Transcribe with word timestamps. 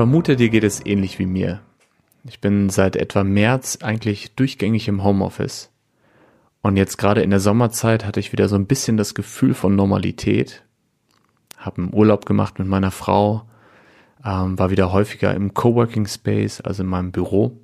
vermute, 0.00 0.36
dir 0.36 0.48
geht 0.48 0.64
es 0.64 0.86
ähnlich 0.86 1.18
wie 1.18 1.26
mir. 1.26 1.60
Ich 2.24 2.40
bin 2.40 2.70
seit 2.70 2.96
etwa 2.96 3.22
März 3.22 3.80
eigentlich 3.82 4.34
durchgängig 4.34 4.88
im 4.88 5.04
Homeoffice. 5.04 5.68
Und 6.62 6.78
jetzt 6.78 6.96
gerade 6.96 7.20
in 7.20 7.28
der 7.28 7.38
Sommerzeit 7.38 8.06
hatte 8.06 8.18
ich 8.18 8.32
wieder 8.32 8.48
so 8.48 8.56
ein 8.56 8.64
bisschen 8.64 8.96
das 8.96 9.12
Gefühl 9.12 9.52
von 9.52 9.76
Normalität. 9.76 10.64
Hab 11.58 11.76
einen 11.76 11.92
Urlaub 11.92 12.24
gemacht 12.24 12.58
mit 12.58 12.66
meiner 12.66 12.90
Frau, 12.90 13.42
ähm, 14.24 14.58
war 14.58 14.70
wieder 14.70 14.90
häufiger 14.90 15.34
im 15.34 15.52
Coworking 15.52 16.06
Space, 16.06 16.62
also 16.62 16.82
in 16.82 16.88
meinem 16.88 17.12
Büro. 17.12 17.58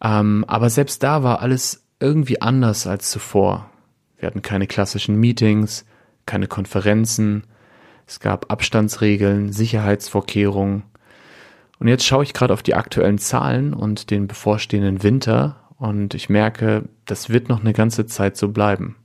Ähm, 0.00 0.46
aber 0.48 0.70
selbst 0.70 1.02
da 1.02 1.22
war 1.22 1.42
alles 1.42 1.84
irgendwie 1.98 2.40
anders 2.40 2.86
als 2.86 3.10
zuvor. 3.10 3.68
Wir 4.16 4.26
hatten 4.26 4.40
keine 4.40 4.66
klassischen 4.66 5.16
Meetings, 5.16 5.84
keine 6.24 6.46
Konferenzen, 6.46 7.44
es 8.06 8.20
gab 8.20 8.50
Abstandsregeln, 8.50 9.52
Sicherheitsvorkehrungen. 9.52 10.84
Und 11.80 11.88
jetzt 11.88 12.04
schaue 12.04 12.22
ich 12.22 12.34
gerade 12.34 12.52
auf 12.52 12.62
die 12.62 12.74
aktuellen 12.74 13.18
Zahlen 13.18 13.72
und 13.74 14.10
den 14.10 14.28
bevorstehenden 14.28 15.02
Winter 15.02 15.56
und 15.78 16.14
ich 16.14 16.28
merke, 16.28 16.84
das 17.06 17.30
wird 17.30 17.48
noch 17.48 17.60
eine 17.60 17.72
ganze 17.72 18.04
Zeit 18.04 18.36
so 18.36 18.48
bleiben. 18.48 18.96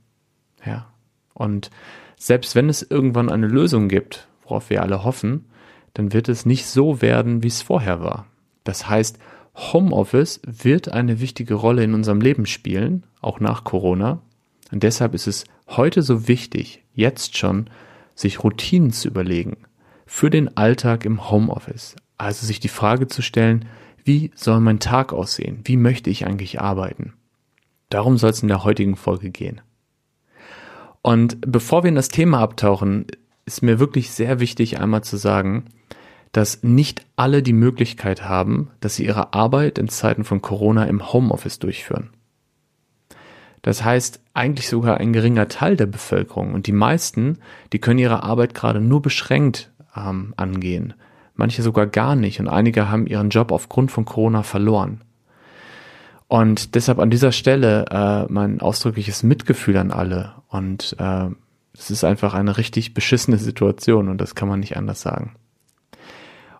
Ja. 0.64 0.86
Und 1.32 1.70
selbst 2.18 2.54
wenn 2.54 2.68
es 2.68 2.82
irgendwann 2.82 3.30
eine 3.30 3.46
Lösung 3.46 3.88
gibt, 3.88 4.28
worauf 4.42 4.68
wir 4.68 4.82
alle 4.82 5.04
hoffen, 5.04 5.46
dann 5.94 6.12
wird 6.12 6.28
es 6.28 6.44
nicht 6.44 6.66
so 6.66 7.00
werden, 7.00 7.42
wie 7.42 7.48
es 7.48 7.62
vorher 7.62 8.02
war. 8.02 8.26
Das 8.64 8.88
heißt, 8.88 9.18
Homeoffice 9.54 10.42
wird 10.44 10.90
eine 10.90 11.18
wichtige 11.20 11.54
Rolle 11.54 11.82
in 11.82 11.94
unserem 11.94 12.20
Leben 12.20 12.44
spielen, 12.44 13.04
auch 13.22 13.40
nach 13.40 13.64
Corona. 13.64 14.20
Und 14.70 14.82
deshalb 14.82 15.14
ist 15.14 15.26
es 15.26 15.44
heute 15.68 16.02
so 16.02 16.28
wichtig, 16.28 16.84
jetzt 16.92 17.38
schon, 17.38 17.70
sich 18.14 18.44
Routinen 18.44 18.92
zu 18.92 19.08
überlegen 19.08 19.56
für 20.04 20.28
den 20.28 20.56
Alltag 20.56 21.06
im 21.06 21.30
Homeoffice. 21.30 21.96
Also 22.18 22.46
sich 22.46 22.60
die 22.60 22.68
Frage 22.68 23.08
zu 23.08 23.22
stellen, 23.22 23.66
wie 24.04 24.30
soll 24.34 24.60
mein 24.60 24.78
Tag 24.78 25.12
aussehen? 25.12 25.60
Wie 25.64 25.76
möchte 25.76 26.10
ich 26.10 26.26
eigentlich 26.26 26.60
arbeiten? 26.60 27.14
Darum 27.90 28.18
soll 28.18 28.30
es 28.30 28.42
in 28.42 28.48
der 28.48 28.64
heutigen 28.64 28.96
Folge 28.96 29.30
gehen. 29.30 29.60
Und 31.02 31.38
bevor 31.40 31.84
wir 31.84 31.88
in 31.88 31.94
das 31.94 32.08
Thema 32.08 32.40
abtauchen, 32.40 33.06
ist 33.44 33.62
mir 33.62 33.78
wirklich 33.78 34.10
sehr 34.10 34.40
wichtig 34.40 34.80
einmal 34.80 35.04
zu 35.04 35.16
sagen, 35.16 35.66
dass 36.32 36.62
nicht 36.62 37.06
alle 37.16 37.42
die 37.42 37.52
Möglichkeit 37.52 38.24
haben, 38.24 38.70
dass 38.80 38.96
sie 38.96 39.06
ihre 39.06 39.32
Arbeit 39.32 39.78
in 39.78 39.88
Zeiten 39.88 40.24
von 40.24 40.42
Corona 40.42 40.84
im 40.84 41.12
Homeoffice 41.12 41.58
durchführen. 41.58 42.10
Das 43.62 43.82
heißt, 43.82 44.20
eigentlich 44.34 44.68
sogar 44.68 44.98
ein 44.98 45.12
geringer 45.12 45.48
Teil 45.48 45.76
der 45.76 45.86
Bevölkerung 45.86 46.54
und 46.54 46.66
die 46.66 46.72
meisten, 46.72 47.38
die 47.72 47.78
können 47.78 47.98
ihre 47.98 48.22
Arbeit 48.22 48.54
gerade 48.54 48.80
nur 48.80 49.02
beschränkt 49.02 49.72
ähm, 49.96 50.34
angehen. 50.36 50.94
Manche 51.36 51.62
sogar 51.62 51.86
gar 51.86 52.16
nicht 52.16 52.40
und 52.40 52.48
einige 52.48 52.88
haben 52.88 53.06
ihren 53.06 53.30
Job 53.30 53.52
aufgrund 53.52 53.92
von 53.92 54.04
Corona 54.04 54.42
verloren. 54.42 55.02
Und 56.28 56.74
deshalb 56.74 56.98
an 56.98 57.10
dieser 57.10 57.30
Stelle 57.30 57.84
äh, 57.90 58.32
mein 58.32 58.60
ausdrückliches 58.60 59.22
Mitgefühl 59.22 59.76
an 59.76 59.92
alle. 59.92 60.32
Und 60.48 60.96
äh, 60.98 61.28
es 61.74 61.90
ist 61.90 62.04
einfach 62.04 62.34
eine 62.34 62.56
richtig 62.56 62.94
beschissene 62.94 63.38
Situation 63.38 64.08
und 64.08 64.20
das 64.20 64.34
kann 64.34 64.48
man 64.48 64.60
nicht 64.60 64.76
anders 64.76 65.02
sagen. 65.02 65.36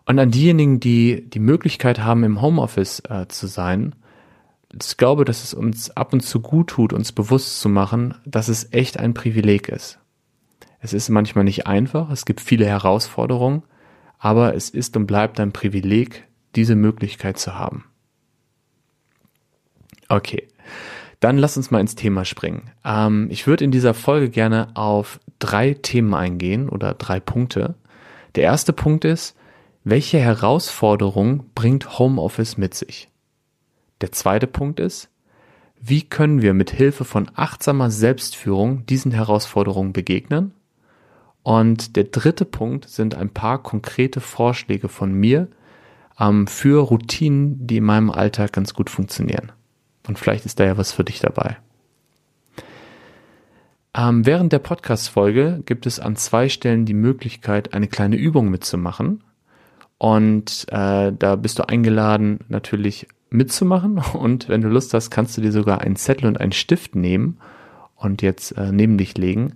Und 0.05 0.19
an 0.19 0.31
diejenigen, 0.31 0.79
die 0.79 1.29
die 1.29 1.39
Möglichkeit 1.39 1.99
haben, 1.99 2.23
im 2.23 2.41
Homeoffice 2.41 3.01
äh, 3.09 3.27
zu 3.27 3.47
sein, 3.47 3.93
ich 4.73 4.97
glaube, 4.97 5.25
dass 5.25 5.43
es 5.43 5.53
uns 5.53 5.91
ab 5.91 6.13
und 6.13 6.21
zu 6.21 6.39
gut 6.39 6.69
tut, 6.69 6.93
uns 6.93 7.11
bewusst 7.11 7.59
zu 7.59 7.67
machen, 7.67 8.15
dass 8.25 8.47
es 8.47 8.71
echt 8.71 8.99
ein 8.99 9.13
Privileg 9.13 9.69
ist. 9.69 9.99
Es 10.79 10.93
ist 10.93 11.09
manchmal 11.09 11.43
nicht 11.43 11.67
einfach, 11.67 12.09
es 12.11 12.25
gibt 12.25 12.39
viele 12.39 12.65
Herausforderungen, 12.65 13.63
aber 14.19 14.55
es 14.55 14.69
ist 14.69 14.95
und 14.97 15.05
bleibt 15.05 15.39
ein 15.39 15.51
Privileg, 15.51 16.27
diese 16.55 16.75
Möglichkeit 16.75 17.37
zu 17.37 17.55
haben. 17.55 17.85
Okay, 20.09 20.47
dann 21.19 21.37
lass 21.37 21.57
uns 21.57 21.71
mal 21.71 21.81
ins 21.81 21.95
Thema 21.95 22.25
springen. 22.25 22.71
Ähm, 22.85 23.27
ich 23.29 23.47
würde 23.47 23.63
in 23.63 23.71
dieser 23.71 23.93
Folge 23.93 24.29
gerne 24.29 24.69
auf 24.75 25.19
drei 25.39 25.73
Themen 25.73 26.13
eingehen 26.13 26.69
oder 26.69 26.93
drei 26.93 27.19
Punkte. 27.19 27.75
Der 28.35 28.43
erste 28.43 28.73
Punkt 28.73 29.05
ist, 29.05 29.35
welche 29.83 30.19
Herausforderung 30.19 31.45
bringt 31.55 31.97
Homeoffice 31.97 32.57
mit 32.57 32.73
sich? 32.73 33.09
Der 34.01 34.11
zweite 34.11 34.47
Punkt 34.47 34.79
ist, 34.79 35.09
wie 35.79 36.01
können 36.01 36.41
wir 36.41 36.53
mit 36.53 36.71
Hilfe 36.71 37.05
von 37.05 37.29
achtsamer 37.35 37.89
Selbstführung 37.89 38.85
diesen 38.85 39.11
Herausforderungen 39.11 39.93
begegnen? 39.93 40.53
Und 41.47 41.95
der 41.95 42.03
dritte 42.03 42.43
Punkt 42.43 42.89
sind 42.89 43.15
ein 43.15 43.29
paar 43.29 43.63
konkrete 43.63 44.19
Vorschläge 44.19 44.89
von 44.89 45.13
mir 45.13 45.47
ähm, 46.19 46.45
für 46.45 46.81
Routinen, 46.81 47.65
die 47.65 47.77
in 47.77 47.85
meinem 47.85 48.11
Alltag 48.11 48.51
ganz 48.51 48.73
gut 48.73 48.89
funktionieren. 48.89 49.53
Und 50.09 50.19
vielleicht 50.19 50.45
ist 50.45 50.59
da 50.59 50.65
ja 50.65 50.77
was 50.77 50.91
für 50.91 51.05
dich 51.05 51.21
dabei. 51.21 51.55
Ähm, 53.95 54.25
während 54.25 54.51
der 54.51 54.59
Podcast-Folge 54.59 55.63
gibt 55.65 55.85
es 55.85 56.01
an 56.01 56.17
zwei 56.17 56.49
Stellen 56.49 56.83
die 56.83 56.93
Möglichkeit, 56.93 57.73
eine 57.73 57.87
kleine 57.87 58.17
Übung 58.17 58.49
mitzumachen. 58.49 59.23
Und 59.97 60.65
äh, 60.69 61.13
da 61.17 61.37
bist 61.37 61.59
du 61.59 61.69
eingeladen, 61.69 62.39
natürlich 62.49 63.07
mitzumachen. 63.29 63.99
Und 64.19 64.49
wenn 64.49 64.59
du 64.59 64.67
Lust 64.67 64.93
hast, 64.93 65.11
kannst 65.11 65.37
du 65.37 65.41
dir 65.41 65.53
sogar 65.53 65.79
einen 65.79 65.95
Zettel 65.95 66.27
und 66.27 66.41
einen 66.41 66.51
Stift 66.51 66.97
nehmen 66.97 67.37
und 67.95 68.21
jetzt 68.21 68.51
äh, 68.57 68.73
neben 68.73 68.97
dich 68.97 69.17
legen 69.17 69.53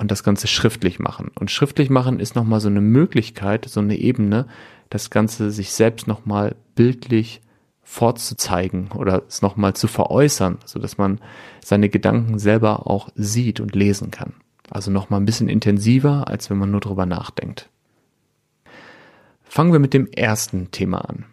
und 0.00 0.10
das 0.10 0.24
Ganze 0.24 0.48
schriftlich 0.48 0.98
machen. 0.98 1.30
Und 1.38 1.50
schriftlich 1.50 1.90
machen 1.90 2.20
ist 2.20 2.34
nochmal 2.34 2.60
so 2.60 2.68
eine 2.68 2.80
Möglichkeit, 2.80 3.66
so 3.68 3.80
eine 3.80 3.96
Ebene, 3.96 4.46
das 4.88 5.10
Ganze 5.10 5.50
sich 5.50 5.72
selbst 5.72 6.06
nochmal 6.06 6.56
bildlich 6.74 7.42
vorzuzeigen 7.82 8.92
oder 8.92 9.22
es 9.28 9.42
nochmal 9.42 9.74
zu 9.74 9.88
veräußern, 9.88 10.58
so 10.64 10.78
dass 10.78 10.96
man 10.96 11.20
seine 11.62 11.90
Gedanken 11.90 12.38
selber 12.38 12.86
auch 12.86 13.10
sieht 13.14 13.60
und 13.60 13.74
lesen 13.74 14.10
kann. 14.10 14.32
Also 14.70 14.90
nochmal 14.90 15.20
ein 15.20 15.26
bisschen 15.26 15.50
intensiver, 15.50 16.28
als 16.28 16.48
wenn 16.48 16.56
man 16.56 16.70
nur 16.70 16.80
drüber 16.80 17.04
nachdenkt. 17.04 17.68
Fangen 19.42 19.72
wir 19.72 19.80
mit 19.80 19.92
dem 19.92 20.06
ersten 20.06 20.70
Thema 20.70 20.98
an. 20.98 21.26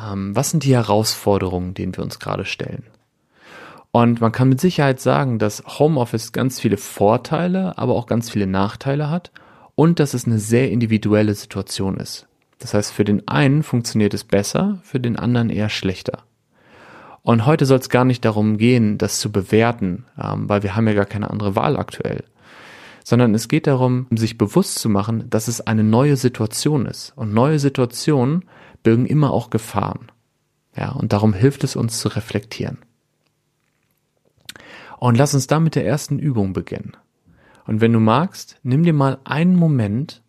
Ähm, 0.00 0.36
was 0.36 0.50
sind 0.50 0.62
die 0.62 0.74
Herausforderungen, 0.74 1.74
denen 1.74 1.96
wir 1.96 2.04
uns 2.04 2.20
gerade 2.20 2.44
stellen? 2.44 2.84
Und 3.94 4.20
man 4.20 4.32
kann 4.32 4.48
mit 4.48 4.60
Sicherheit 4.60 4.98
sagen, 4.98 5.38
dass 5.38 5.62
Homeoffice 5.78 6.32
ganz 6.32 6.58
viele 6.58 6.78
Vorteile, 6.78 7.78
aber 7.78 7.94
auch 7.94 8.06
ganz 8.06 8.28
viele 8.28 8.48
Nachteile 8.48 9.08
hat 9.08 9.30
und 9.76 10.00
dass 10.00 10.14
es 10.14 10.26
eine 10.26 10.40
sehr 10.40 10.72
individuelle 10.72 11.32
Situation 11.32 11.96
ist. 11.98 12.26
Das 12.58 12.74
heißt, 12.74 12.92
für 12.92 13.04
den 13.04 13.28
einen 13.28 13.62
funktioniert 13.62 14.12
es 14.12 14.24
besser, 14.24 14.80
für 14.82 14.98
den 14.98 15.14
anderen 15.14 15.48
eher 15.48 15.68
schlechter. 15.68 16.24
Und 17.22 17.46
heute 17.46 17.66
soll 17.66 17.78
es 17.78 17.88
gar 17.88 18.04
nicht 18.04 18.24
darum 18.24 18.58
gehen, 18.58 18.98
das 18.98 19.20
zu 19.20 19.30
bewerten, 19.30 20.06
ähm, 20.20 20.48
weil 20.48 20.64
wir 20.64 20.74
haben 20.74 20.88
ja 20.88 20.94
gar 20.94 21.06
keine 21.06 21.30
andere 21.30 21.54
Wahl 21.54 21.76
aktuell, 21.76 22.24
sondern 23.04 23.32
es 23.32 23.46
geht 23.46 23.68
darum, 23.68 24.08
sich 24.10 24.36
bewusst 24.36 24.80
zu 24.80 24.88
machen, 24.88 25.30
dass 25.30 25.46
es 25.46 25.60
eine 25.60 25.84
neue 25.84 26.16
Situation 26.16 26.86
ist. 26.86 27.12
Und 27.14 27.32
neue 27.32 27.60
Situationen 27.60 28.46
birgen 28.82 29.06
immer 29.06 29.30
auch 29.30 29.50
Gefahren. 29.50 30.10
Ja, 30.76 30.90
und 30.90 31.12
darum 31.12 31.32
hilft 31.32 31.62
es 31.62 31.76
uns 31.76 32.00
zu 32.00 32.08
reflektieren. 32.08 32.78
Und 35.04 35.18
lass 35.18 35.34
uns 35.34 35.46
da 35.46 35.60
mit 35.60 35.74
der 35.74 35.84
ersten 35.84 36.18
Übung 36.18 36.54
beginnen. 36.54 36.96
Und 37.66 37.82
wenn 37.82 37.92
du 37.92 38.00
magst, 38.00 38.58
nimm 38.62 38.84
dir 38.84 38.94
mal 38.94 39.18
einen 39.24 39.54
Moment, 39.54 40.22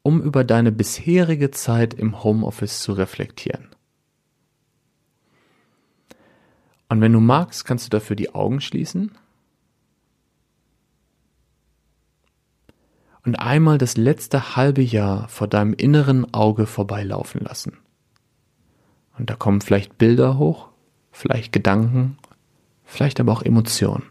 um 0.00 0.22
über 0.22 0.42
deine 0.42 0.72
bisherige 0.72 1.50
Zeit 1.50 1.92
im 1.92 2.24
Homeoffice 2.24 2.80
zu 2.80 2.94
reflektieren. 2.94 3.68
Und 6.88 7.02
wenn 7.02 7.12
du 7.12 7.20
magst, 7.20 7.66
kannst 7.66 7.84
du 7.84 7.90
dafür 7.90 8.16
die 8.16 8.34
Augen 8.34 8.62
schließen 8.62 9.12
und 13.26 13.34
einmal 13.34 13.76
das 13.76 13.98
letzte 13.98 14.56
halbe 14.56 14.80
Jahr 14.80 15.28
vor 15.28 15.46
deinem 15.46 15.74
inneren 15.74 16.32
Auge 16.32 16.64
vorbeilaufen 16.64 17.42
lassen. 17.42 17.76
Und 19.18 19.28
da 19.28 19.36
kommen 19.36 19.60
vielleicht 19.60 19.98
Bilder 19.98 20.38
hoch, 20.38 20.70
vielleicht 21.12 21.52
Gedanken, 21.52 22.16
vielleicht 22.90 23.20
aber 23.20 23.32
auch 23.32 23.42
Emotionen. 23.42 24.10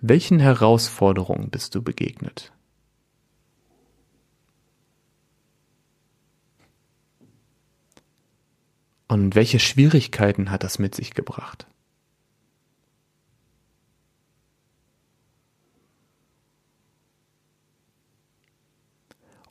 Welchen 0.00 0.38
Herausforderungen 0.38 1.50
bist 1.50 1.74
du 1.74 1.82
begegnet? 1.82 2.52
Und 9.08 9.34
welche 9.34 9.58
Schwierigkeiten 9.58 10.50
hat 10.50 10.62
das 10.62 10.78
mit 10.78 10.94
sich 10.94 11.14
gebracht? 11.14 11.66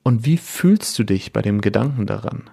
Und 0.03 0.25
wie 0.25 0.37
fühlst 0.37 0.97
du 0.99 1.03
dich 1.03 1.33
bei 1.33 1.41
dem 1.41 1.61
Gedanken 1.61 2.05
daran? 2.05 2.49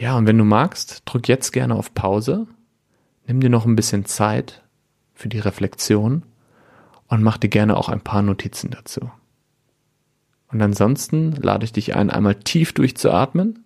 Ja, 0.00 0.16
und 0.16 0.26
wenn 0.26 0.38
du 0.38 0.44
magst, 0.44 1.02
drück 1.04 1.28
jetzt 1.28 1.52
gerne 1.52 1.74
auf 1.74 1.92
Pause, 1.92 2.46
nimm 3.26 3.38
dir 3.40 3.50
noch 3.50 3.66
ein 3.66 3.76
bisschen 3.76 4.06
Zeit 4.06 4.62
für 5.12 5.28
die 5.28 5.38
Reflexion 5.38 6.22
und 7.08 7.22
mach 7.22 7.36
dir 7.36 7.50
gerne 7.50 7.76
auch 7.76 7.90
ein 7.90 8.00
paar 8.00 8.22
Notizen 8.22 8.70
dazu. 8.70 9.10
Und 10.48 10.62
ansonsten 10.62 11.32
lade 11.32 11.66
ich 11.66 11.72
dich 11.72 11.96
ein, 11.96 12.08
einmal 12.08 12.36
tief 12.36 12.72
durchzuatmen, 12.72 13.62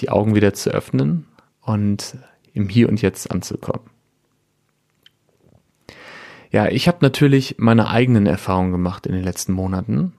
die 0.00 0.08
Augen 0.08 0.34
wieder 0.34 0.54
zu 0.54 0.70
öffnen 0.70 1.26
und 1.60 2.16
im 2.54 2.70
Hier 2.70 2.88
und 2.88 3.02
Jetzt 3.02 3.30
anzukommen. 3.30 3.90
Ja, 6.50 6.68
ich 6.68 6.88
habe 6.88 6.98
natürlich 7.02 7.56
meine 7.58 7.88
eigenen 7.88 8.24
Erfahrungen 8.24 8.72
gemacht 8.72 9.06
in 9.06 9.12
den 9.12 9.22
letzten 9.22 9.52
Monaten, 9.52 10.14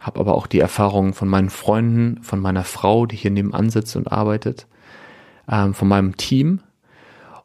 habe 0.00 0.18
aber 0.18 0.34
auch 0.34 0.46
die 0.46 0.60
Erfahrungen 0.60 1.12
von 1.12 1.28
meinen 1.28 1.50
Freunden, 1.50 2.22
von 2.22 2.40
meiner 2.40 2.64
Frau, 2.64 3.04
die 3.04 3.16
hier 3.16 3.30
nebenan 3.30 3.68
sitzt 3.68 3.94
und 3.94 4.10
arbeitet, 4.10 4.66
ähm, 5.50 5.74
von 5.74 5.88
meinem 5.88 6.16
Team. 6.16 6.60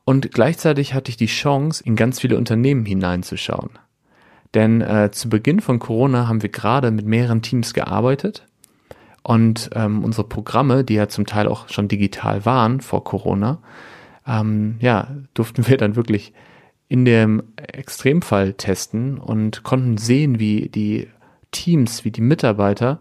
Und 0.06 0.32
gleichzeitig 0.32 0.94
hatte 0.94 1.10
ich 1.10 1.18
die 1.18 1.28
Chance, 1.28 1.84
in 1.86 1.96
ganz 1.96 2.20
viele 2.20 2.38
Unternehmen 2.38 2.86
hineinzuschauen. 2.86 3.72
Denn 4.54 4.82
äh, 4.82 5.10
zu 5.12 5.30
Beginn 5.30 5.62
von 5.62 5.80
Corona 5.80 6.28
haben 6.28 6.42
wir 6.42 6.50
gerade 6.50 6.92
mit 6.92 7.06
mehreren 7.06 7.42
Teams 7.42 7.74
gearbeitet 7.74 8.46
und 9.24 9.70
ähm, 9.74 10.04
unsere 10.04 10.28
Programme, 10.28 10.84
die 10.84 10.96
ja 10.96 11.08
zum 11.08 11.26
Teil 11.26 11.48
auch 11.48 11.70
schon 11.70 11.88
digital 11.88 12.46
waren 12.46 12.82
vor 12.82 13.04
Corona, 13.04 13.60
ähm, 14.28 14.76
ja, 14.80 15.08
durften 15.34 15.68
wir 15.68 15.78
dann 15.78 15.96
wirklich 15.96 16.34
in 16.88 17.06
dem 17.06 17.42
Extremfall 17.56 18.54
testen 18.54 19.18
und 19.18 19.64
konnten 19.64 19.98
sehen, 19.98 20.40
wie 20.40 20.70
die 20.70 21.08
Teams, 21.52 22.06
wie 22.06 22.12
die 22.12 22.22
Mitarbeiter 22.22 23.00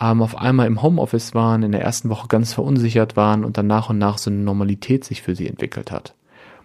ähm, 0.00 0.22
auf 0.22 0.36
einmal 0.38 0.66
im 0.66 0.82
Homeoffice 0.82 1.34
waren, 1.34 1.62
in 1.62 1.72
der 1.72 1.82
ersten 1.82 2.08
Woche 2.08 2.28
ganz 2.28 2.54
verunsichert 2.54 3.16
waren 3.16 3.44
und 3.44 3.58
dann 3.58 3.66
nach 3.66 3.90
und 3.90 3.98
nach 3.98 4.18
so 4.18 4.30
eine 4.30 4.40
Normalität 4.40 5.04
sich 5.04 5.22
für 5.22 5.36
sie 5.36 5.46
entwickelt 5.46 5.90
hat. 5.90 6.14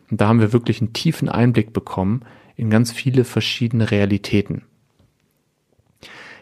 Und 0.09 0.21
da 0.21 0.27
haben 0.27 0.39
wir 0.39 0.53
wirklich 0.53 0.81
einen 0.81 0.93
tiefen 0.93 1.29
Einblick 1.29 1.73
bekommen 1.73 2.21
in 2.55 2.69
ganz 2.69 2.91
viele 2.91 3.25
verschiedene 3.25 3.91
Realitäten. 3.91 4.63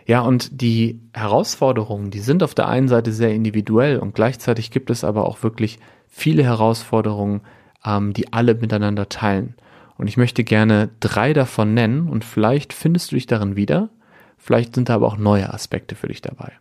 Ja, 0.06 0.20
und 0.22 0.62
die 0.62 1.00
Herausforderungen, 1.14 2.12
die 2.12 2.20
sind 2.20 2.44
auf 2.44 2.54
der 2.54 2.68
einen 2.68 2.90
Seite 2.90 3.14
sehr 3.14 3.34
individuell 3.34 4.00
und 4.00 4.14
gleichzeitig 4.14 4.70
gibt 4.70 4.90
es 4.90 5.04
aber 5.04 5.26
auch 5.28 5.44
wirklich 5.44 5.80
viele 6.08 6.44
Herausforderungen, 6.44 7.42
ähm, 7.86 8.14
die 8.14 8.34
alle 8.34 8.54
miteinander 8.54 9.08
teilen. 9.08 9.56
Und 9.98 10.08
ich 10.08 10.18
möchte 10.18 10.44
gerne 10.44 10.90
drei 11.00 11.34
davon 11.34 11.74
nennen 11.74 12.10
und 12.10 12.26
vielleicht 12.26 12.74
findest 12.74 13.12
du 13.12 13.16
dich 13.16 13.28
darin 13.28 13.56
wieder, 13.56 13.90
vielleicht 14.38 14.76
sind 14.76 14.90
da 14.90 14.96
aber 14.96 15.08
auch 15.08 15.18
neue 15.18 15.54
Aspekte 15.54 15.96
für 15.96 16.08
dich 16.08 16.22
dabei. 16.22 16.52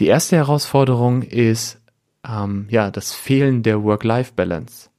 Die 0.00 0.06
erste 0.06 0.36
Herausforderung 0.36 1.22
ist 1.22 1.80
ähm, 2.26 2.66
ja 2.70 2.90
das 2.90 3.12
Fehlen 3.12 3.62
der 3.62 3.82
Work-Life-Balance. 3.82 4.90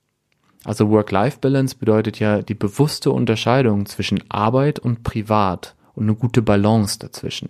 Also 0.66 0.90
Work-Life-Balance 0.90 1.78
bedeutet 1.78 2.20
ja 2.20 2.42
die 2.42 2.54
bewusste 2.54 3.12
Unterscheidung 3.12 3.86
zwischen 3.86 4.22
Arbeit 4.30 4.80
und 4.80 5.04
Privat 5.04 5.76
und 5.94 6.04
eine 6.04 6.16
gute 6.16 6.42
Balance 6.42 7.00
dazwischen, 7.00 7.50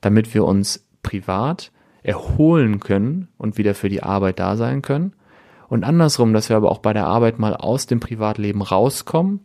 damit 0.00 0.32
wir 0.32 0.44
uns 0.44 0.86
privat 1.02 1.72
erholen 2.02 2.78
können 2.78 3.28
und 3.36 3.58
wieder 3.58 3.74
für 3.74 3.88
die 3.88 4.02
Arbeit 4.02 4.38
da 4.38 4.56
sein 4.56 4.80
können 4.80 5.14
und 5.68 5.84
andersrum, 5.84 6.32
dass 6.32 6.48
wir 6.48 6.56
aber 6.56 6.70
auch 6.70 6.78
bei 6.78 6.92
der 6.92 7.06
Arbeit 7.06 7.38
mal 7.38 7.54
aus 7.54 7.86
dem 7.86 8.00
Privatleben 8.00 8.62
rauskommen 8.62 9.40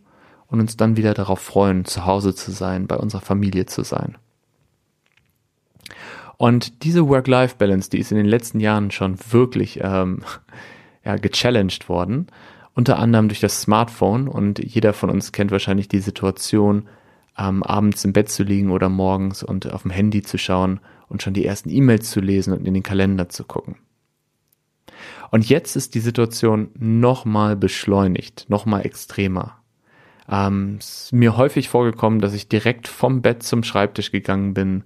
und 0.48 0.60
uns 0.60 0.78
dann 0.78 0.98
wieder 0.98 1.14
darauf 1.14 1.40
freuen, 1.40 1.86
zu 1.86 2.06
Hause 2.06 2.34
zu 2.36 2.52
sein, 2.52 2.88
bei 2.88 2.98
unserer 2.98 3.22
Familie 3.22 3.66
zu 3.66 3.84
sein. 3.84 4.18
Und 6.46 6.84
diese 6.84 7.08
Work-Life-Balance, 7.08 7.90
die 7.90 7.98
ist 7.98 8.12
in 8.12 8.18
den 8.18 8.28
letzten 8.28 8.60
Jahren 8.60 8.92
schon 8.92 9.18
wirklich 9.32 9.80
ähm, 9.82 10.22
ja, 11.04 11.16
gechallenged 11.16 11.90
worden, 11.90 12.28
unter 12.76 13.00
anderem 13.00 13.30
durch 13.30 13.40
das 13.40 13.62
Smartphone. 13.62 14.28
Und 14.28 14.60
jeder 14.60 14.94
von 14.94 15.10
uns 15.10 15.32
kennt 15.32 15.50
wahrscheinlich 15.50 15.88
die 15.88 16.02
Situation, 16.02 16.88
ähm, 17.36 17.64
abends 17.64 18.06
im 18.06 18.14
Bett 18.14 18.30
zu 18.30 18.44
liegen 18.44 18.70
oder 18.70 18.90
morgens 18.90 19.42
und 19.42 19.74
auf 19.74 19.82
dem 19.82 19.90
Handy 19.90 20.22
zu 20.22 20.38
schauen 20.38 20.82
und 21.10 21.24
schon 21.24 21.34
die 21.34 21.48
ersten 21.48 21.72
E-Mails 21.72 22.12
zu 22.12 22.20
lesen 22.20 22.54
und 22.54 22.68
in 22.68 22.76
den 22.76 22.84
Kalender 22.84 23.28
zu 23.28 23.44
gucken. 23.44 23.78
Und 25.32 25.50
jetzt 25.50 25.76
ist 25.76 25.96
die 25.96 26.00
Situation 26.00 26.70
nochmal 26.78 27.56
beschleunigt, 27.56 28.46
nochmal 28.50 28.86
extremer. 28.86 29.58
Ähm, 30.30 30.76
es 30.80 31.06
ist 31.06 31.14
mir 31.14 31.38
häufig 31.38 31.70
vorgekommen, 31.70 32.22
dass 32.22 32.36
ich 32.36 32.50
direkt 32.50 32.88
vom 32.88 33.24
Bett 33.24 33.42
zum 33.42 33.64
Schreibtisch 33.64 34.12
gegangen 34.12 34.54
bin, 34.54 34.84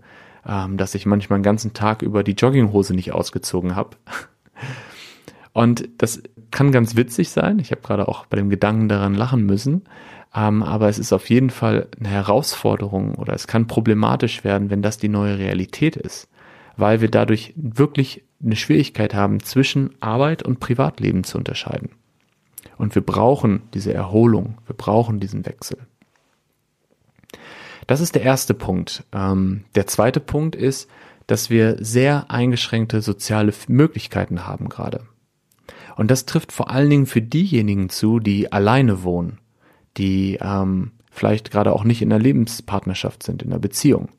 ähm, 0.47 0.77
dass 0.77 0.95
ich 0.95 1.06
manchmal 1.06 1.39
den 1.39 1.44
ganzen 1.44 1.74
Tag 1.74 2.01
über 2.01 2.24
die 2.24 2.33
Jogginghose 2.33 2.94
nicht 2.94 3.13
ausgezogen 3.13 3.75
habe. 3.75 3.97
Und 5.53 5.89
das 5.97 6.21
kann 6.51 6.71
ganz 6.71 6.95
witzig 6.95 7.30
sein. 7.30 7.59
Ich 7.59 7.71
habe 7.71 7.81
gerade 7.81 8.07
auch 8.07 8.25
bei 8.25 8.38
dem 8.38 8.50
Gedanken 8.50 8.88
daran 8.88 9.13
lachen 9.13 9.45
müssen. 9.45 9.83
Ähm, 10.36 10.62
aber 10.63 10.89
es 10.89 11.00
ist 11.00 11.12
auf 11.12 11.30
jeden 11.30 11.50
Fall 11.50 11.88
eine 12.00 12.09
Herausforderung 12.09 13.15
oder 13.15 13.33
es 13.33 13.47
kann 13.47 13.68
problematisch 13.68 14.44
werden, 14.44 14.69
wenn 14.69 14.81
das 14.81 14.97
die 14.97 15.09
neue 15.09 15.39
Realität 15.39 15.95
ist, 15.95 16.30
weil 16.77 17.01
wir 17.01 17.09
dadurch 17.09 17.53
wirklich 17.56 18.24
eine 18.44 18.56
Schwierigkeit 18.56 19.13
haben, 19.13 19.42
zwischen 19.42 19.95
Arbeit 20.01 20.44
und 20.44 20.59
Privatleben 20.59 21.24
zu 21.24 21.38
unterscheiden. 21.38 21.89
Und 22.77 22.95
wir 22.95 23.01
brauchen 23.01 23.63
diese 23.74 23.94
Erholung, 23.94 24.57
wir 24.65 24.75
brauchen 24.75 25.19
diesen 25.19 25.45
Wechsel. 25.45 25.80
Das 27.89 28.01
ist 28.01 28.13
der 28.13 28.21
erste 28.21 28.53
Punkt. 28.53 29.03
Ähm, 29.13 29.63
der 29.74 29.88
zweite 29.88 30.19
Punkt 30.19 30.56
ist, 30.56 30.88
dass 31.25 31.50
wir 31.50 31.75
sehr 31.83 32.30
eingeschränkte 32.30 33.01
soziale 33.01 33.51
Möglichkeiten 33.68 34.45
haben 34.45 34.69
gerade. 34.69 35.07
Und 35.95 36.12
das 36.12 36.27
trifft 36.27 36.51
vor 36.51 36.69
allen 36.69 36.91
Dingen 36.91 37.07
für 37.07 37.24
diejenigen 37.24 37.89
zu, 37.89 38.19
die 38.19 38.51
alleine 38.51 39.01
wohnen, 39.01 39.39
die 39.97 40.38
ähm, 40.39 40.91
vielleicht 41.09 41.50
gerade 41.50 41.74
auch 41.74 41.83
nicht 41.83 42.03
in 42.03 42.13
einer 42.13 42.21
Lebenspartnerschaft 42.21 43.24
sind, 43.24 43.41
in 43.41 43.50
einer 43.50 43.59
Beziehung. 43.59 44.09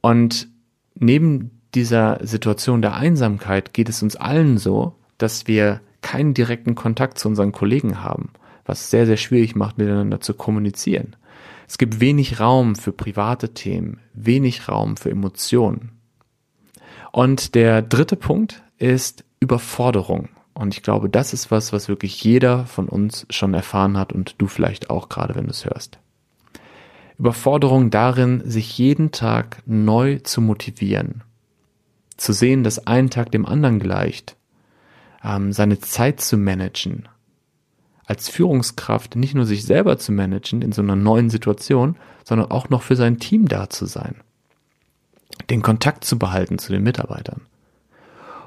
Und 0.00 0.46
neben 0.94 1.50
dieser 1.74 2.24
Situation 2.24 2.80
der 2.80 2.94
Einsamkeit 2.94 3.74
geht 3.74 3.88
es 3.88 4.04
uns 4.04 4.14
allen 4.14 4.58
so, 4.58 4.94
dass 5.18 5.48
wir 5.48 5.80
keinen 6.00 6.32
direkten 6.32 6.76
Kontakt 6.76 7.18
zu 7.18 7.26
unseren 7.26 7.50
Kollegen 7.50 8.04
haben, 8.04 8.30
was 8.64 8.88
sehr, 8.88 9.04
sehr 9.04 9.16
schwierig 9.16 9.56
macht, 9.56 9.78
miteinander 9.78 10.20
zu 10.20 10.34
kommunizieren. 10.34 11.16
Es 11.66 11.78
gibt 11.78 12.00
wenig 12.00 12.40
Raum 12.40 12.76
für 12.76 12.92
private 12.92 13.54
Themen, 13.54 14.00
wenig 14.12 14.68
Raum 14.68 14.96
für 14.96 15.10
Emotionen. 15.10 15.92
Und 17.12 17.54
der 17.54 17.82
dritte 17.82 18.16
Punkt 18.16 18.62
ist 18.78 19.24
Überforderung. 19.40 20.28
Und 20.52 20.74
ich 20.74 20.82
glaube, 20.82 21.08
das 21.08 21.32
ist 21.32 21.50
was, 21.50 21.72
was 21.72 21.88
wirklich 21.88 22.22
jeder 22.22 22.66
von 22.66 22.88
uns 22.88 23.26
schon 23.30 23.54
erfahren 23.54 23.96
hat 23.98 24.12
und 24.12 24.36
du 24.38 24.46
vielleicht 24.46 24.90
auch 24.90 25.08
gerade, 25.08 25.34
wenn 25.34 25.44
du 25.44 25.50
es 25.50 25.64
hörst. 25.64 25.98
Überforderung 27.18 27.90
darin, 27.90 28.42
sich 28.44 28.76
jeden 28.78 29.10
Tag 29.12 29.62
neu 29.66 30.18
zu 30.18 30.40
motivieren. 30.40 31.22
Zu 32.16 32.32
sehen, 32.32 32.64
dass 32.64 32.86
ein 32.86 33.10
Tag 33.10 33.32
dem 33.32 33.46
anderen 33.46 33.78
gleicht. 33.78 34.36
Ähm, 35.22 35.52
seine 35.52 35.80
Zeit 35.80 36.20
zu 36.20 36.36
managen 36.36 37.08
als 38.06 38.28
Führungskraft 38.28 39.16
nicht 39.16 39.34
nur 39.34 39.46
sich 39.46 39.64
selber 39.64 39.98
zu 39.98 40.12
managen 40.12 40.62
in 40.62 40.72
so 40.72 40.82
einer 40.82 40.96
neuen 40.96 41.30
Situation, 41.30 41.96
sondern 42.24 42.50
auch 42.50 42.68
noch 42.68 42.82
für 42.82 42.96
sein 42.96 43.18
Team 43.18 43.48
da 43.48 43.70
zu 43.70 43.86
sein. 43.86 44.16
Den 45.50 45.62
Kontakt 45.62 46.04
zu 46.04 46.18
behalten 46.18 46.58
zu 46.58 46.72
den 46.72 46.82
Mitarbeitern. 46.82 47.42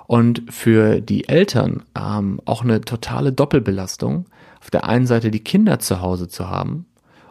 Und 0.06 0.44
für 0.50 1.02
die 1.02 1.28
Eltern 1.28 1.84
ähm, 1.98 2.40
auch 2.46 2.64
eine 2.64 2.82
totale 2.82 3.34
Doppelbelastung, 3.34 4.26
auf 4.62 4.70
der 4.72 4.86
einen 4.86 5.06
Seite 5.06 5.32
die 5.32 5.44
Kinder 5.44 5.80
zu 5.80 6.02
Hause 6.02 6.30
zu 6.30 6.50
haben 6.50 6.86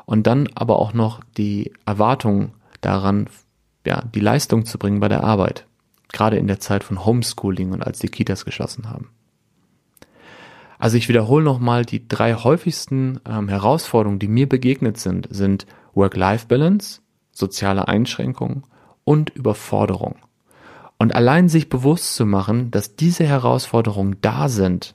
und 0.05 0.27
dann 0.27 0.49
aber 0.55 0.79
auch 0.79 0.93
noch 0.93 1.21
die 1.37 1.73
Erwartung 1.87 2.53
daran, 2.81 3.29
ja, 3.87 4.03
die 4.15 4.21
Leistung 4.21 4.67
zu 4.67 4.79
bringen 4.79 5.01
bei 5.01 5.09
der 5.09 5.25
Arbeit. 5.25 5.67
Gerade 6.13 6.37
in 6.37 6.47
der 6.47 6.61
Zeit 6.61 6.85
von 6.85 7.05
Homeschooling 7.05 7.73
und 7.73 7.83
als 7.83 7.99
die 7.99 8.09
Kitas 8.09 8.45
geschlossen 8.45 8.91
haben. 8.91 9.11
Also 10.79 10.97
ich 10.97 11.09
wiederhole 11.09 11.45
nochmal, 11.45 11.85
die 11.85 12.07
drei 12.07 12.35
häufigsten 12.35 13.21
ähm, 13.29 13.49
Herausforderungen, 13.49 14.19
die 14.19 14.29
mir 14.29 14.49
begegnet 14.49 14.99
sind, 14.99 15.29
sind 15.31 15.67
Work-Life-Balance, 15.95 17.01
soziale 17.33 17.89
Einschränkungen 17.89 18.65
und 19.05 19.31
Überforderung. 19.31 20.17
Und 20.99 21.15
allein 21.15 21.49
sich 21.49 21.69
bewusst 21.69 22.15
zu 22.15 22.27
machen, 22.27 22.71
dass 22.71 22.97
diese 22.97 23.25
Herausforderungen 23.25 24.17
da 24.21 24.49
sind, 24.49 24.95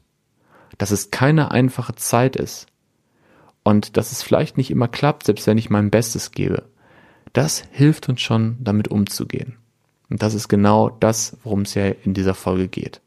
dass 0.78 0.92
es 0.92 1.12
keine 1.12 1.52
einfache 1.52 1.96
Zeit 1.96 2.36
ist 2.36 2.68
und 3.64 3.98
dass 3.98 4.12
es 4.12 4.24
vielleicht 4.24 4.58
nicht 4.58 4.72
immer 4.72 4.88
klappt, 4.88 5.26
selbst 5.26 5.46
wenn 5.46 5.58
ich 5.58 5.70
mein 5.70 5.92
Bestes 5.92 6.32
gebe, 6.32 6.64
das 7.34 7.64
hilft 7.72 8.10
uns 8.10 8.22
schon, 8.22 8.58
damit 8.60 8.88
umzugehen. 8.88 9.58
Und 10.10 10.22
das 10.22 10.34
ist 10.34 10.48
genau 10.50 10.90
das, 10.90 11.38
worum 11.44 11.62
es 11.62 11.74
ja 11.76 11.86
in 11.86 12.14
dieser 12.14 12.34
Folge 12.34 12.68
geht. 12.68 13.00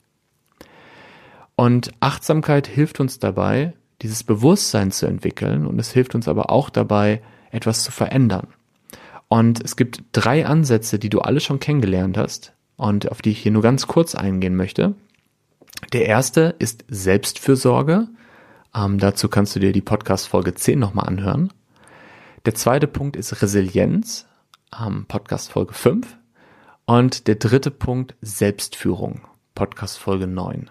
Und 1.56 1.92
Achtsamkeit 2.00 2.66
hilft 2.66 3.00
uns 3.00 3.18
dabei, 3.18 3.74
dieses 4.02 4.24
Bewusstsein 4.24 4.90
zu 4.90 5.06
entwickeln 5.06 5.66
und 5.66 5.78
es 5.78 5.92
hilft 5.92 6.14
uns 6.14 6.28
aber 6.28 6.50
auch 6.50 6.68
dabei, 6.68 7.22
etwas 7.50 7.84
zu 7.84 7.92
verändern. 7.92 8.48
Und 9.28 9.62
es 9.64 9.76
gibt 9.76 10.02
drei 10.12 10.46
Ansätze, 10.46 10.98
die 10.98 11.10
du 11.10 11.20
alle 11.20 11.40
schon 11.40 11.60
kennengelernt 11.60 12.18
hast 12.18 12.52
und 12.76 13.10
auf 13.10 13.22
die 13.22 13.30
ich 13.30 13.38
hier 13.40 13.52
nur 13.52 13.62
ganz 13.62 13.86
kurz 13.86 14.14
eingehen 14.14 14.56
möchte. 14.56 14.94
Der 15.92 16.06
erste 16.06 16.54
ist 16.58 16.84
Selbstfürsorge, 16.88 18.08
Ähm, 18.76 18.98
dazu 18.98 19.28
kannst 19.28 19.54
du 19.54 19.60
dir 19.60 19.70
die 19.70 19.80
Podcast 19.80 20.26
Folge 20.26 20.52
10 20.52 20.80
nochmal 20.80 21.06
anhören. 21.06 21.52
Der 22.44 22.56
zweite 22.56 22.88
Punkt 22.88 23.14
ist 23.14 23.40
Resilienz, 23.40 24.26
ähm, 24.76 25.06
Podcast 25.06 25.52
Folge 25.52 25.74
5. 25.74 26.18
Und 26.84 27.28
der 27.28 27.36
dritte 27.36 27.70
Punkt 27.70 28.16
Selbstführung, 28.20 29.20
Podcast 29.54 29.98
Folge 29.98 30.26
9. 30.26 30.70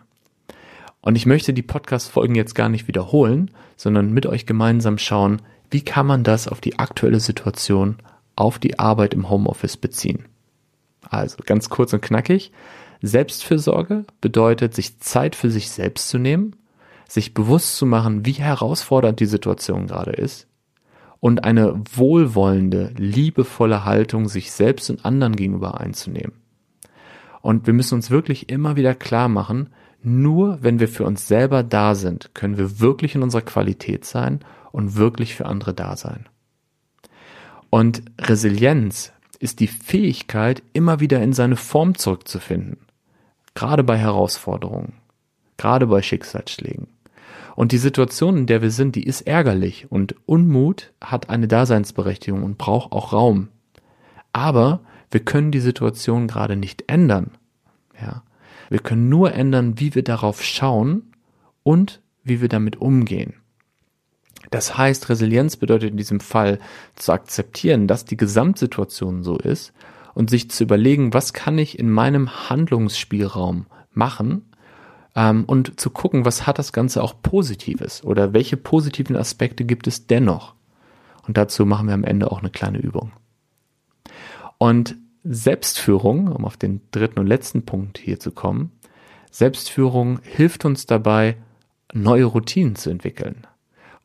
Und 1.03 1.17
ich 1.17 1.25
möchte 1.25 1.53
die 1.53 1.61
Podcast-Folgen 1.61 2.33
jetzt 2.33 2.55
gar 2.55 2.69
nicht 2.69 2.87
wiederholen, 2.87 3.51
sondern 3.75 4.13
mit 4.13 4.25
euch 4.25 4.45
gemeinsam 4.45 4.97
schauen, 4.97 5.41
wie 5.69 5.81
kann 5.81 6.07
man 6.07 6.23
das 6.23 6.47
auf 6.47 6.61
die 6.61 6.79
aktuelle 6.79 7.19
Situation, 7.19 7.97
auf 8.37 8.57
die 8.57 8.79
Arbeit 8.79 9.13
im 9.13 9.29
Homeoffice 9.29 9.75
beziehen. 9.75 10.25
Also 11.09 11.37
ganz 11.45 11.69
kurz 11.69 11.91
und 11.91 12.01
knackig. 12.01 12.53
Selbstfürsorge 13.01 14.05
bedeutet, 14.21 14.73
sich 14.73 14.99
Zeit 14.99 15.35
für 15.35 15.51
sich 15.51 15.71
selbst 15.71 16.07
zu 16.07 16.17
nehmen, 16.17 16.55
sich 17.09 17.33
bewusst 17.33 17.75
zu 17.75 17.85
machen, 17.85 18.25
wie 18.25 18.31
herausfordernd 18.31 19.19
die 19.19 19.25
Situation 19.25 19.87
gerade 19.87 20.11
ist 20.11 20.47
und 21.19 21.43
eine 21.43 21.81
wohlwollende, 21.93 22.93
liebevolle 22.97 23.83
Haltung 23.83 24.29
sich 24.29 24.53
selbst 24.53 24.89
und 24.89 25.03
anderen 25.03 25.35
gegenüber 25.35 25.81
einzunehmen. 25.81 26.31
Und 27.41 27.67
wir 27.67 27.73
müssen 27.73 27.95
uns 27.95 28.09
wirklich 28.09 28.49
immer 28.49 28.77
wieder 28.77 28.95
klar 28.95 29.27
machen, 29.27 29.69
nur 30.03 30.59
wenn 30.61 30.79
wir 30.79 30.87
für 30.87 31.05
uns 31.05 31.27
selber 31.27 31.63
da 31.63 31.95
sind, 31.95 32.35
können 32.35 32.57
wir 32.57 32.79
wirklich 32.79 33.15
in 33.15 33.23
unserer 33.23 33.41
Qualität 33.41 34.05
sein 34.05 34.39
und 34.71 34.95
wirklich 34.95 35.35
für 35.35 35.45
andere 35.45 35.73
da 35.73 35.95
sein. 35.95 36.27
Und 37.69 38.03
Resilienz 38.19 39.13
ist 39.39 39.59
die 39.59 39.67
Fähigkeit, 39.67 40.61
immer 40.73 40.99
wieder 40.99 41.21
in 41.21 41.33
seine 41.33 41.55
Form 41.55 41.97
zurückzufinden. 41.97 42.77
Gerade 43.55 43.83
bei 43.83 43.97
Herausforderungen. 43.97 44.93
Gerade 45.57 45.87
bei 45.87 46.01
Schicksalsschlägen. 46.01 46.87
Und 47.55 47.71
die 47.71 47.77
Situation, 47.77 48.37
in 48.37 48.45
der 48.47 48.61
wir 48.61 48.71
sind, 48.71 48.95
die 48.95 49.03
ist 49.03 49.21
ärgerlich 49.21 49.91
und 49.91 50.15
Unmut 50.25 50.91
hat 51.01 51.29
eine 51.29 51.47
Daseinsberechtigung 51.47 52.43
und 52.43 52.57
braucht 52.57 52.91
auch 52.91 53.13
Raum. 53.13 53.49
Aber 54.33 54.81
wir 55.11 55.23
können 55.23 55.51
die 55.51 55.59
Situation 55.59 56.27
gerade 56.27 56.55
nicht 56.55 56.85
ändern. 56.87 57.31
Ja. 58.01 58.23
Wir 58.73 58.79
können 58.79 59.07
nur 59.07 59.33
ändern, 59.33 59.79
wie 59.79 59.93
wir 59.93 60.03
darauf 60.03 60.41
schauen 60.41 61.13
und 61.61 62.01
wie 62.23 62.41
wir 62.41 62.49
damit 62.49 62.81
umgehen. 62.81 63.35
Das 64.49 64.79
heißt, 64.79 65.09
Resilienz 65.09 65.57
bedeutet 65.57 65.91
in 65.91 65.97
diesem 65.97 66.19
Fall 66.19 66.57
zu 66.95 67.11
akzeptieren, 67.11 67.87
dass 67.87 68.05
die 68.05 68.17
Gesamtsituation 68.17 69.21
so 69.21 69.37
ist 69.37 69.73
und 70.15 70.31
sich 70.31 70.49
zu 70.49 70.63
überlegen, 70.63 71.13
was 71.13 71.33
kann 71.33 71.59
ich 71.59 71.77
in 71.77 71.91
meinem 71.91 72.49
Handlungsspielraum 72.49 73.67
machen 73.91 74.41
ähm, 75.15 75.43
und 75.45 75.79
zu 75.79 75.91
gucken, 75.91 76.25
was 76.25 76.47
hat 76.47 76.57
das 76.57 76.73
Ganze 76.73 77.03
auch 77.03 77.21
Positives 77.21 78.03
oder 78.03 78.33
welche 78.33 78.57
positiven 78.57 79.15
Aspekte 79.15 79.65
gibt 79.65 79.85
es 79.85 80.07
dennoch. 80.07 80.55
Und 81.27 81.37
dazu 81.37 81.67
machen 81.67 81.85
wir 81.85 81.93
am 81.93 82.03
Ende 82.03 82.31
auch 82.31 82.39
eine 82.39 82.49
kleine 82.49 82.79
Übung. 82.79 83.11
Und 84.57 84.95
Selbstführung, 85.23 86.27
um 86.27 86.45
auf 86.45 86.57
den 86.57 86.81
dritten 86.91 87.19
und 87.19 87.27
letzten 87.27 87.65
Punkt 87.65 87.97
hier 87.97 88.19
zu 88.19 88.31
kommen, 88.31 88.71
Selbstführung 89.31 90.19
hilft 90.21 90.65
uns 90.65 90.85
dabei, 90.85 91.37
neue 91.93 92.25
Routinen 92.25 92.75
zu 92.75 92.89
entwickeln. 92.89 93.47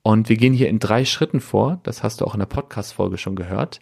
Und 0.02 0.28
wir 0.28 0.37
gehen 0.37 0.54
hier 0.54 0.68
in 0.68 0.78
drei 0.78 1.04
Schritten 1.04 1.40
vor, 1.40 1.80
das 1.82 2.02
hast 2.02 2.20
du 2.20 2.25
auch 2.25 2.34
in 2.34 2.40
der 2.40 2.46
Podcast-Folge 2.46 3.18
schon 3.18 3.37
gehört. 3.37 3.80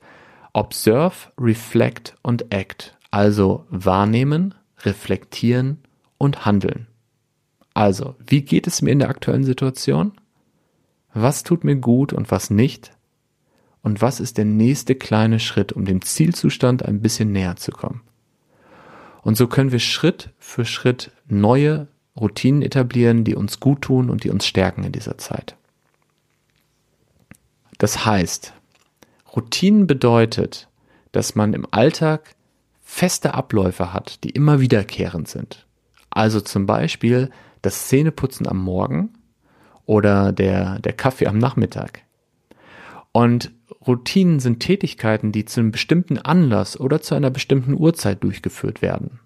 Observe, 0.52 1.30
Reflect 1.38 2.16
und 2.22 2.52
Act. 2.52 2.96
Also 3.10 3.64
wahrnehmen, 3.70 4.54
reflektieren 4.80 5.78
und 6.18 6.44
handeln. 6.46 6.86
Also, 7.74 8.16
wie 8.26 8.42
geht 8.42 8.66
es 8.66 8.80
mir 8.82 8.90
in 8.90 8.98
der 8.98 9.10
aktuellen 9.10 9.44
Situation? 9.44 10.12
Was 11.12 11.42
tut 11.42 11.62
mir 11.62 11.76
gut 11.76 12.12
und 12.12 12.30
was 12.30 12.50
nicht? 12.50 12.95
Und 13.82 14.02
was 14.02 14.20
ist 14.20 14.38
der 14.38 14.44
nächste 14.44 14.94
kleine 14.94 15.38
Schritt, 15.38 15.72
um 15.72 15.84
dem 15.84 16.02
Zielzustand 16.02 16.84
ein 16.84 17.00
bisschen 17.00 17.32
näher 17.32 17.56
zu 17.56 17.70
kommen. 17.70 18.02
Und 19.22 19.36
so 19.36 19.46
können 19.46 19.72
wir 19.72 19.78
Schritt 19.78 20.30
für 20.38 20.64
Schritt 20.64 21.10
neue 21.28 21.88
Routinen 22.18 22.62
etablieren, 22.62 23.24
die 23.24 23.34
uns 23.34 23.60
gut 23.60 23.82
tun 23.82 24.10
und 24.10 24.24
die 24.24 24.30
uns 24.30 24.46
stärken 24.46 24.84
in 24.84 24.92
dieser 24.92 25.18
Zeit. 25.18 25.56
Das 27.78 28.06
heißt, 28.06 28.54
Routinen 29.34 29.86
bedeutet, 29.86 30.68
dass 31.12 31.34
man 31.34 31.52
im 31.52 31.66
Alltag 31.70 32.34
feste 32.82 33.34
Abläufe 33.34 33.92
hat, 33.92 34.22
die 34.24 34.30
immer 34.30 34.60
wiederkehrend 34.60 35.28
sind. 35.28 35.66
Also 36.08 36.40
zum 36.40 36.66
Beispiel 36.66 37.30
das 37.62 37.88
Zähneputzen 37.88 38.46
am 38.46 38.58
Morgen 38.58 39.10
oder 39.84 40.32
der, 40.32 40.78
der 40.78 40.92
Kaffee 40.92 41.26
am 41.26 41.38
Nachmittag. 41.38 42.02
Und 43.12 43.50
Routinen 43.86 44.40
sind 44.40 44.60
Tätigkeiten, 44.60 45.32
die 45.32 45.44
zu 45.44 45.60
einem 45.60 45.72
bestimmten 45.72 46.18
Anlass 46.18 46.78
oder 46.78 47.00
zu 47.00 47.14
einer 47.14 47.30
bestimmten 47.30 47.74
Uhrzeit 47.74 48.22
durchgeführt 48.22 48.82
werden. 48.82 49.20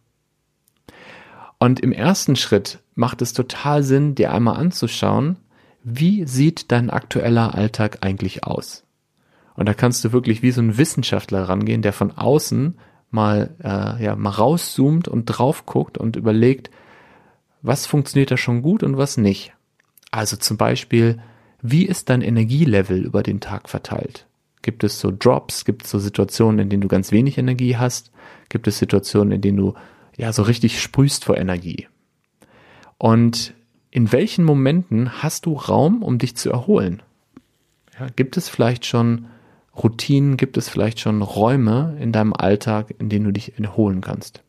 Und 1.58 1.80
im 1.80 1.92
ersten 1.92 2.36
Schritt 2.36 2.78
macht 2.94 3.20
es 3.20 3.34
total 3.34 3.82
Sinn, 3.82 4.14
dir 4.14 4.32
einmal 4.32 4.56
anzuschauen, 4.56 5.36
wie 5.82 6.26
sieht 6.26 6.72
dein 6.72 6.90
aktueller 6.90 7.54
Alltag 7.54 7.98
eigentlich 8.00 8.44
aus? 8.44 8.84
Und 9.56 9.66
da 9.66 9.74
kannst 9.74 10.04
du 10.04 10.12
wirklich 10.12 10.42
wie 10.42 10.52
so 10.52 10.62
ein 10.62 10.78
Wissenschaftler 10.78 11.48
rangehen, 11.48 11.82
der 11.82 11.92
von 11.92 12.12
außen 12.12 12.78
mal, 13.10 13.54
äh, 13.62 14.02
ja, 14.02 14.16
mal 14.16 14.30
rauszoomt 14.30 15.08
und 15.08 15.26
drauf 15.26 15.66
guckt 15.66 15.98
und 15.98 16.16
überlegt, 16.16 16.70
was 17.60 17.86
funktioniert 17.86 18.30
da 18.30 18.36
schon 18.38 18.62
gut 18.62 18.82
und 18.82 18.96
was 18.96 19.18
nicht. 19.18 19.52
Also 20.10 20.36
zum 20.36 20.56
Beispiel, 20.56 21.20
wie 21.60 21.84
ist 21.84 22.08
dein 22.08 22.22
Energielevel 22.22 23.04
über 23.04 23.22
den 23.22 23.40
Tag 23.40 23.68
verteilt? 23.68 24.26
Gibt 24.62 24.84
es 24.84 25.00
so 25.00 25.10
Drops? 25.10 25.64
Gibt 25.64 25.84
es 25.84 25.90
so 25.90 25.98
Situationen, 25.98 26.58
in 26.58 26.68
denen 26.68 26.82
du 26.82 26.88
ganz 26.88 27.12
wenig 27.12 27.38
Energie 27.38 27.76
hast? 27.76 28.10
Gibt 28.48 28.66
es 28.66 28.78
Situationen, 28.78 29.32
in 29.32 29.40
denen 29.40 29.56
du 29.56 29.74
ja 30.16 30.32
so 30.32 30.42
richtig 30.42 30.80
sprühst 30.80 31.24
vor 31.24 31.36
Energie? 31.36 31.88
Und 32.98 33.54
in 33.90 34.12
welchen 34.12 34.44
Momenten 34.44 35.22
hast 35.22 35.46
du 35.46 35.54
Raum, 35.54 36.02
um 36.02 36.18
dich 36.18 36.36
zu 36.36 36.50
erholen? 36.50 37.02
Ja, 37.98 38.08
gibt 38.14 38.36
es 38.36 38.48
vielleicht 38.48 38.86
schon 38.86 39.26
Routinen, 39.76 40.36
gibt 40.36 40.56
es 40.56 40.68
vielleicht 40.68 41.00
schon 41.00 41.22
Räume 41.22 41.96
in 42.00 42.12
deinem 42.12 42.32
Alltag, 42.32 42.94
in 42.98 43.08
denen 43.08 43.24
du 43.24 43.32
dich 43.32 43.58
erholen 43.58 44.00
kannst? 44.00 44.42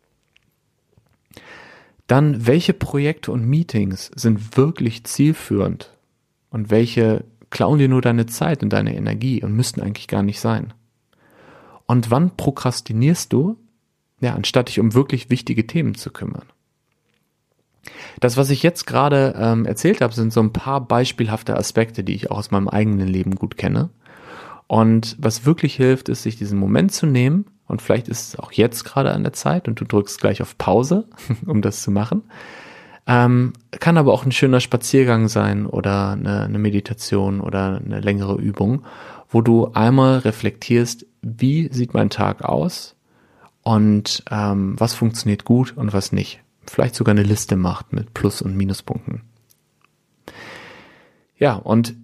Dann, 2.07 2.45
welche 2.45 2.73
Projekte 2.73 3.31
und 3.31 3.45
Meetings 3.45 4.11
sind 4.15 4.57
wirklich 4.57 5.05
zielführend 5.05 5.97
und 6.49 6.69
welche 6.69 7.23
klauen 7.51 7.77
dir 7.77 7.89
nur 7.89 8.01
deine 8.01 8.25
Zeit 8.25 8.63
und 8.63 8.69
deine 8.73 8.95
Energie 8.95 9.43
und 9.43 9.53
müssten 9.53 9.81
eigentlich 9.81 10.07
gar 10.07 10.23
nicht 10.23 10.39
sein. 10.39 10.73
Und 11.85 12.09
wann 12.09 12.35
prokrastinierst 12.35 13.31
du? 13.31 13.57
Ja, 14.21 14.33
anstatt 14.33 14.69
dich 14.69 14.79
um 14.79 14.93
wirklich 14.93 15.29
wichtige 15.29 15.67
Themen 15.67 15.95
zu 15.95 16.11
kümmern. 16.11 16.45
Das, 18.19 18.37
was 18.37 18.49
ich 18.49 18.63
jetzt 18.63 18.85
gerade 18.85 19.35
ähm, 19.37 19.65
erzählt 19.65 20.01
habe, 20.01 20.13
sind 20.13 20.31
so 20.31 20.41
ein 20.41 20.53
paar 20.53 20.81
beispielhafte 20.81 21.57
Aspekte, 21.57 22.03
die 22.03 22.13
ich 22.13 22.29
auch 22.29 22.37
aus 22.37 22.51
meinem 22.51 22.67
eigenen 22.67 23.07
Leben 23.07 23.35
gut 23.35 23.57
kenne. 23.57 23.89
Und 24.67 25.17
was 25.19 25.45
wirklich 25.45 25.75
hilft, 25.75 26.07
ist, 26.07 26.23
sich 26.23 26.37
diesen 26.37 26.59
Moment 26.59 26.93
zu 26.93 27.05
nehmen. 27.05 27.45
Und 27.67 27.81
vielleicht 27.81 28.07
ist 28.07 28.29
es 28.29 28.39
auch 28.39 28.51
jetzt 28.51 28.83
gerade 28.83 29.11
an 29.11 29.23
der 29.23 29.33
Zeit 29.33 29.67
und 29.67 29.79
du 29.79 29.85
drückst 29.85 30.19
gleich 30.21 30.41
auf 30.41 30.57
Pause, 30.57 31.07
um 31.45 31.61
das 31.61 31.81
zu 31.81 31.91
machen. 31.91 32.23
Ähm, 33.07 33.53
kann 33.71 33.97
aber 33.97 34.13
auch 34.13 34.25
ein 34.25 34.31
schöner 34.31 34.59
Spaziergang 34.59 35.27
sein 35.27 35.65
oder 35.65 36.11
eine, 36.11 36.43
eine 36.43 36.59
Meditation 36.59 37.41
oder 37.41 37.81
eine 37.83 37.99
längere 37.99 38.35
Übung, 38.35 38.83
wo 39.29 39.41
du 39.41 39.71
einmal 39.73 40.19
reflektierst, 40.19 41.05
wie 41.21 41.71
sieht 41.71 41.93
mein 41.93 42.09
Tag 42.09 42.43
aus 42.43 42.95
und 43.63 44.23
ähm, 44.29 44.75
was 44.77 44.93
funktioniert 44.93 45.45
gut 45.45 45.75
und 45.77 45.93
was 45.93 46.11
nicht. 46.11 46.41
Vielleicht 46.67 46.95
sogar 46.95 47.13
eine 47.13 47.23
Liste 47.23 47.55
macht 47.55 47.91
mit 47.91 48.13
Plus- 48.13 48.41
und 48.41 48.55
Minuspunkten. 48.55 49.21
Ja, 51.37 51.55
und 51.55 51.95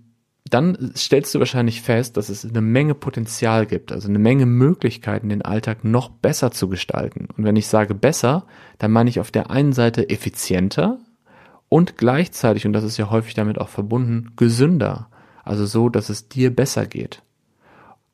dann 0.50 0.92
stellst 0.96 1.34
du 1.34 1.40
wahrscheinlich 1.40 1.82
fest, 1.82 2.18
dass 2.18 2.30
es 2.30 2.46
eine 2.46 2.62
Menge 2.62 2.94
Potenzial 2.94 3.66
gibt, 3.66 3.92
also 3.92 4.08
eine 4.08 4.20
Menge 4.20 4.46
Möglichkeiten, 4.46 5.30
den 5.30 5.42
Alltag 5.42 5.84
noch 5.84 6.10
besser 6.10 6.52
zu 6.52 6.70
gestalten. 6.70 7.28
Und 7.36 7.44
wenn 7.44 7.56
ich 7.56 7.68
sage 7.68 7.96
besser, 7.96 8.46
dann 8.78 8.92
meine 8.92 9.10
ich 9.10 9.20
auf 9.20 9.32
der 9.32 9.50
einen 9.50 9.74
Seite 9.74 10.10
effizienter 10.10 11.00
und 11.70 11.98
gleichzeitig, 11.98 12.66
und 12.66 12.74
das 12.74 12.84
ist 12.84 12.98
ja 12.98 13.10
häufig 13.10 13.34
damit 13.34 13.60
auch 13.60 13.70
verbunden, 13.70 14.34
gesünder. 14.36 15.10
Also 15.44 15.66
so, 15.66 15.90
dass 15.90 16.10
es 16.10 16.28
dir 16.28 16.56
besser 16.56 16.86
geht. 16.86 17.24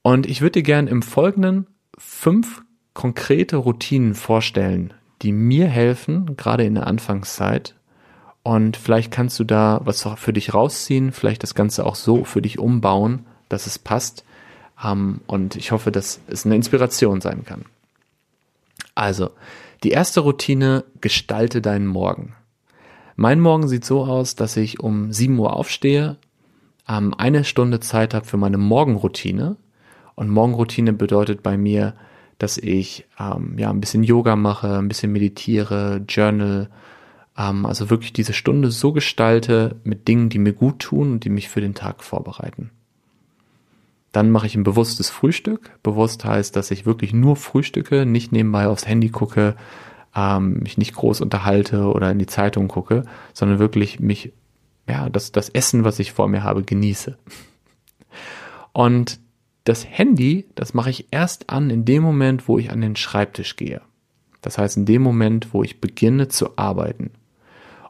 Und 0.02 0.25
ich 0.25 0.42
würde 0.42 0.60
dir 0.60 0.63
gerne 0.63 0.90
im 0.90 1.02
Folgenden 1.02 1.68
fünf 1.98 2.63
konkrete 2.94 3.58
Routinen 3.58 4.13
vorstellen, 4.16 4.94
die 5.22 5.32
mir 5.32 5.68
helfen, 5.68 6.36
gerade 6.38 6.63
in 6.63 6.75
der 6.75 6.88
Anfangszeit, 6.88 7.75
und 8.43 8.75
vielleicht 8.75 9.12
kannst 9.12 9.39
du 9.39 9.45
da 9.45 9.81
was 9.85 10.07
für 10.17 10.33
dich 10.33 10.53
rausziehen, 10.53 11.13
vielleicht 11.13 11.43
das 11.43 11.55
Ganze 11.55 11.85
auch 11.85 11.95
so 11.95 12.25
für 12.25 12.41
dich 12.41 12.59
umbauen, 12.59 13.25
dass 13.47 13.67
es 13.67 13.79
passt. 13.79 14.25
Ähm, 14.83 15.21
und 15.27 15.55
ich 15.55 15.71
hoffe, 15.71 15.91
dass 15.91 16.19
es 16.27 16.45
eine 16.45 16.55
Inspiration 16.55 17.21
sein 17.21 17.45
kann. 17.45 17.65
Also, 18.95 19.31
die 19.83 19.91
erste 19.91 20.19
Routine, 20.19 20.83
gestalte 21.01 21.62
deinen 21.62 21.88
Morgen. 21.88 22.35
Mein 23.15 23.39
Morgen 23.39 23.67
sieht 23.67 23.85
so 23.85 24.03
aus, 24.03 24.35
dass 24.35 24.57
ich 24.57 24.79
um 24.79 25.13
7 25.13 25.38
Uhr 25.39 25.53
aufstehe, 25.53 26.17
ähm, 26.88 27.13
eine 27.17 27.45
Stunde 27.45 27.79
Zeit 27.79 28.13
habe 28.13 28.25
für 28.25 28.38
meine 28.38 28.57
Morgenroutine. 28.57 29.55
Und 30.15 30.29
Morgenroutine 30.29 30.93
bedeutet 30.93 31.43
bei 31.43 31.57
mir, 31.57 31.95
dass 32.39 32.57
ich 32.57 33.05
ähm, 33.19 33.57
ja 33.57 33.69
ein 33.69 33.79
bisschen 33.79 34.03
Yoga 34.03 34.35
mache, 34.35 34.77
ein 34.77 34.89
bisschen 34.89 35.12
meditiere, 35.12 36.03
Journal, 36.07 36.69
ähm, 37.38 37.66
also 37.66 37.90
wirklich 37.90 38.13
diese 38.13 38.34
Stunde 38.34 38.72
so 38.72 38.94
gestalte 38.94 39.75
mit 39.84 40.08
Dingen, 40.08 40.30
die 40.30 40.40
mir 40.40 40.54
gut 40.54 40.80
tun 40.80 41.13
und 41.13 41.24
die 41.24 41.30
mich 41.30 41.50
für 41.50 41.62
den 41.62 41.74
Tag 41.74 42.04
vorbereiten. 42.04 42.72
Dann 44.12 44.30
mache 44.30 44.46
ich 44.46 44.56
ein 44.56 44.63
bewusstes 44.63 45.10
Frühstück. 45.10 45.72
Bewusst 45.82 46.24
heißt, 46.24 46.56
dass 46.56 46.70
ich 46.70 46.86
wirklich 46.86 47.13
nur 47.13 47.36
frühstücke, 47.36 48.06
nicht 48.06 48.32
nebenbei 48.32 48.68
aufs 48.68 48.88
Handy 48.88 49.10
gucke, 49.10 49.56
ähm, 50.16 50.60
mich 50.60 50.78
nicht 50.78 50.94
groß 50.94 51.22
unterhalte 51.22 51.86
oder 51.88 52.12
in 52.12 52.20
die 52.20 52.28
Zeitung 52.28 52.68
gucke, 52.68 53.06
sondern 53.34 53.58
wirklich 53.58 54.00
mich, 54.00 54.32
ja, 54.88 55.10
das, 55.10 55.32
das 55.32 55.50
Essen, 55.50 55.84
was 55.84 55.98
ich 55.98 56.12
vor 56.12 56.28
mir 56.28 56.44
habe, 56.44 56.63
genieße. 56.63 57.18
Und 58.72 59.20
das 59.63 59.86
Handy, 59.88 60.46
das 60.54 60.74
mache 60.75 60.92
ich 60.92 61.08
erst 61.10 61.50
an 61.50 61.72
in 61.72 61.86
dem 61.86 62.04
Moment, 62.04 62.48
wo 62.48 62.60
ich 62.60 62.70
an 62.70 62.82
den 62.82 62.96
Schreibtisch 62.96 63.56
gehe. 63.56 63.82
Das 64.42 64.58
heißt, 64.58 64.78
in 64.78 64.86
dem 64.86 65.02
Moment, 65.02 65.54
wo 65.54 65.63
ich 65.63 65.82
beginne 65.82 66.28
zu 66.28 66.58
arbeiten. 66.58 67.12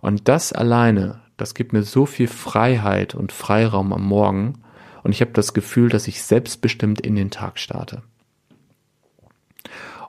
Und 0.04 0.28
das 0.28 0.52
alleine, 0.52 1.22
das 1.38 1.54
gibt 1.54 1.72
mir 1.72 1.84
so 1.84 2.06
viel 2.06 2.28
Freiheit 2.28 3.16
und 3.16 3.32
Freiraum 3.32 3.94
am 3.94 4.06
Morgen, 4.06 4.56
und 5.02 5.14
ich 5.14 5.22
habe 5.22 5.32
das 5.32 5.54
Gefühl, 5.54 5.88
dass 5.88 6.10
ich 6.10 6.22
selbstbestimmt 6.22 7.00
in 7.00 7.16
den 7.16 7.32
Tag 7.32 7.58
starte. 7.58 8.04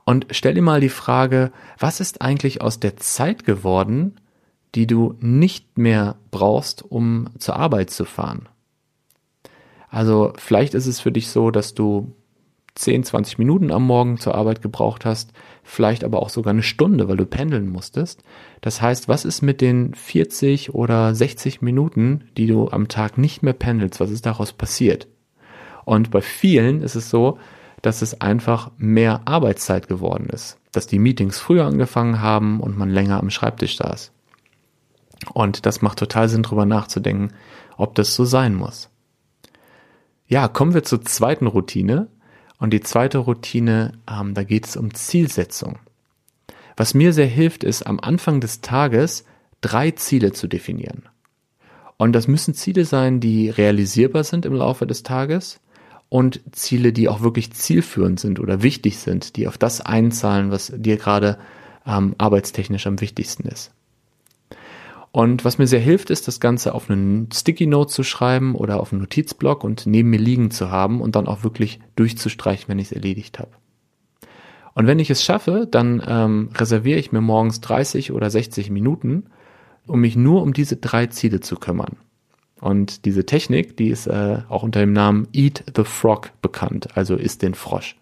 Und 0.04 0.26
stell 0.32 0.54
dir 0.54 0.62
mal 0.62 0.80
die 0.80 0.88
Frage, 0.88 1.52
was 1.78 2.00
ist 2.00 2.22
eigentlich 2.22 2.60
aus 2.60 2.80
der 2.80 2.96
Zeit 2.96 3.44
geworden, 3.44 4.16
die 4.74 4.88
du 4.88 5.14
nicht 5.20 5.78
mehr 5.78 6.16
brauchst, 6.32 6.82
um 6.82 7.28
zur 7.38 7.54
Arbeit 7.54 7.90
zu 7.90 8.04
fahren? 8.04 8.48
Also 9.90 10.32
vielleicht 10.38 10.74
ist 10.74 10.86
es 10.86 10.98
für 10.98 11.12
dich 11.12 11.28
so, 11.28 11.52
dass 11.52 11.72
du 11.74 12.16
10, 12.74 13.04
20 13.04 13.38
Minuten 13.38 13.70
am 13.70 13.86
Morgen 13.86 14.18
zur 14.18 14.34
Arbeit 14.34 14.60
gebraucht 14.60 15.04
hast, 15.04 15.32
vielleicht 15.64 16.04
aber 16.04 16.22
auch 16.22 16.28
sogar 16.28 16.52
eine 16.52 16.62
Stunde, 16.62 17.08
weil 17.08 17.16
du 17.16 17.26
pendeln 17.26 17.68
musstest. 17.68 18.22
Das 18.60 18.80
heißt, 18.80 19.08
was 19.08 19.24
ist 19.24 19.42
mit 19.42 19.60
den 19.60 19.94
40 19.94 20.74
oder 20.74 21.14
60 21.14 21.62
Minuten, 21.62 22.24
die 22.36 22.46
du 22.46 22.68
am 22.68 22.86
Tag 22.88 23.18
nicht 23.18 23.42
mehr 23.42 23.54
pendelst? 23.54 23.98
Was 23.98 24.10
ist 24.10 24.26
daraus 24.26 24.52
passiert? 24.52 25.08
Und 25.84 26.10
bei 26.10 26.20
vielen 26.20 26.82
ist 26.82 26.94
es 26.94 27.10
so, 27.10 27.38
dass 27.82 28.02
es 28.02 28.20
einfach 28.20 28.70
mehr 28.76 29.22
Arbeitszeit 29.24 29.88
geworden 29.88 30.28
ist, 30.30 30.58
dass 30.72 30.86
die 30.86 30.98
Meetings 30.98 31.38
früher 31.38 31.64
angefangen 31.64 32.20
haben 32.20 32.60
und 32.60 32.78
man 32.78 32.90
länger 32.90 33.18
am 33.18 33.30
Schreibtisch 33.30 33.76
saß. 33.76 34.12
Und 35.32 35.66
das 35.66 35.82
macht 35.82 35.98
total 35.98 36.28
Sinn, 36.28 36.42
drüber 36.42 36.66
nachzudenken, 36.66 37.32
ob 37.76 37.94
das 37.94 38.14
so 38.14 38.24
sein 38.24 38.54
muss. 38.54 38.90
Ja, 40.26 40.48
kommen 40.48 40.74
wir 40.74 40.82
zur 40.82 41.02
zweiten 41.02 41.46
Routine, 41.46 42.08
und 42.58 42.70
die 42.70 42.80
zweite 42.80 43.18
Routine, 43.18 43.92
ähm, 44.10 44.34
da 44.34 44.44
geht 44.44 44.66
es 44.66 44.76
um 44.76 44.94
Zielsetzung. 44.94 45.78
Was 46.76 46.94
mir 46.94 47.12
sehr 47.12 47.26
hilft, 47.26 47.64
ist 47.64 47.82
am 47.86 48.00
Anfang 48.00 48.40
des 48.40 48.60
Tages 48.60 49.24
drei 49.60 49.92
Ziele 49.92 50.32
zu 50.32 50.48
definieren. 50.48 51.02
Und 51.96 52.12
das 52.12 52.26
müssen 52.26 52.54
Ziele 52.54 52.84
sein, 52.84 53.20
die 53.20 53.50
realisierbar 53.50 54.24
sind 54.24 54.46
im 54.46 54.54
Laufe 54.54 54.86
des 54.86 55.02
Tages 55.02 55.60
und 56.08 56.40
Ziele, 56.52 56.92
die 56.92 57.08
auch 57.08 57.22
wirklich 57.22 57.52
zielführend 57.52 58.20
sind 58.20 58.40
oder 58.40 58.62
wichtig 58.62 58.98
sind, 58.98 59.36
die 59.36 59.46
auf 59.48 59.58
das 59.58 59.80
einzahlen, 59.80 60.50
was 60.50 60.72
dir 60.74 60.96
gerade 60.96 61.38
ähm, 61.86 62.14
arbeitstechnisch 62.18 62.86
am 62.86 63.00
wichtigsten 63.00 63.48
ist. 63.48 63.72
Und 65.14 65.44
was 65.44 65.58
mir 65.58 65.68
sehr 65.68 65.78
hilft, 65.78 66.10
ist, 66.10 66.26
das 66.26 66.40
Ganze 66.40 66.74
auf 66.74 66.90
einen 66.90 67.30
Sticky 67.32 67.68
Note 67.68 67.92
zu 67.92 68.02
schreiben 68.02 68.56
oder 68.56 68.80
auf 68.80 68.92
einen 68.92 69.00
Notizblock 69.02 69.62
und 69.62 69.86
neben 69.86 70.10
mir 70.10 70.18
liegen 70.18 70.50
zu 70.50 70.72
haben 70.72 71.00
und 71.00 71.14
dann 71.14 71.28
auch 71.28 71.44
wirklich 71.44 71.78
durchzustreichen, 71.94 72.66
wenn 72.66 72.80
ich 72.80 72.86
es 72.86 72.92
erledigt 72.92 73.38
habe. 73.38 73.52
Und 74.74 74.88
wenn 74.88 74.98
ich 74.98 75.10
es 75.10 75.22
schaffe, 75.22 75.68
dann 75.70 76.02
ähm, 76.04 76.48
reserviere 76.56 76.98
ich 76.98 77.12
mir 77.12 77.20
morgens 77.20 77.60
30 77.60 78.10
oder 78.10 78.28
60 78.28 78.70
Minuten, 78.70 79.26
um 79.86 80.00
mich 80.00 80.16
nur 80.16 80.42
um 80.42 80.52
diese 80.52 80.78
drei 80.78 81.06
Ziele 81.06 81.38
zu 81.38 81.54
kümmern. 81.54 81.94
Und 82.60 83.04
diese 83.04 83.24
Technik, 83.24 83.76
die 83.76 83.90
ist 83.90 84.08
äh, 84.08 84.38
auch 84.48 84.64
unter 84.64 84.80
dem 84.80 84.92
Namen 84.92 85.28
Eat 85.32 85.62
the 85.76 85.84
Frog 85.84 86.32
bekannt, 86.42 86.96
also 86.96 87.14
isst 87.14 87.42
den 87.42 87.54
Frosch. 87.54 87.96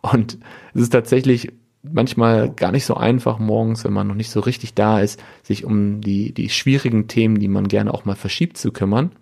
Und 0.00 0.38
es 0.74 0.82
ist 0.82 0.90
tatsächlich 0.90 1.50
manchmal 1.92 2.50
gar 2.50 2.72
nicht 2.72 2.84
so 2.84 2.94
einfach 2.94 3.38
morgens, 3.38 3.84
wenn 3.84 3.92
man 3.92 4.06
noch 4.06 4.14
nicht 4.14 4.30
so 4.30 4.40
richtig 4.40 4.74
da 4.74 5.00
ist, 5.00 5.22
sich 5.42 5.64
um 5.64 6.00
die, 6.00 6.32
die 6.32 6.50
schwierigen 6.50 7.08
Themen, 7.08 7.38
die 7.38 7.48
man 7.48 7.68
gerne 7.68 7.92
auch 7.92 8.04
mal 8.04 8.16
verschiebt, 8.16 8.56
zu 8.56 8.72
kümmern. 8.72 9.12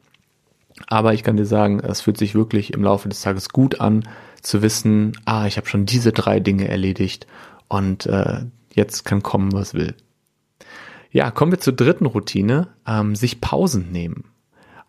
Aber 0.89 1.15
ich 1.15 1.23
kann 1.23 1.37
dir 1.37 1.47
sagen, 1.47 1.81
es 1.81 2.01
fühlt 2.01 2.19
sich 2.19 2.35
wirklich 2.35 2.73
im 2.73 2.83
Laufe 2.83 3.09
des 3.09 3.23
Tages 3.23 3.49
gut 3.49 3.81
an, 3.81 4.09
zu 4.43 4.63
wissen, 4.63 5.13
ah, 5.25 5.47
ich 5.47 5.57
habe 5.57 5.69
schon 5.69 5.87
diese 5.87 6.13
drei 6.13 6.41
Dinge 6.41 6.69
erledigt 6.69 7.27
und 7.69 8.07
äh, 8.07 8.45
jetzt 8.73 9.05
kann 9.05 9.23
kommen, 9.23 9.53
was 9.53 9.75
will. 9.75 9.95
Ja, 11.11 11.31
kommen 11.31 11.53
wir 11.53 11.61
zur 11.61 11.75
dritten 11.75 12.07
Routine, 12.07 12.69
ähm, 12.87 13.15
sich 13.15 13.41
Pausen 13.41 13.93
nehmen. 13.93 14.25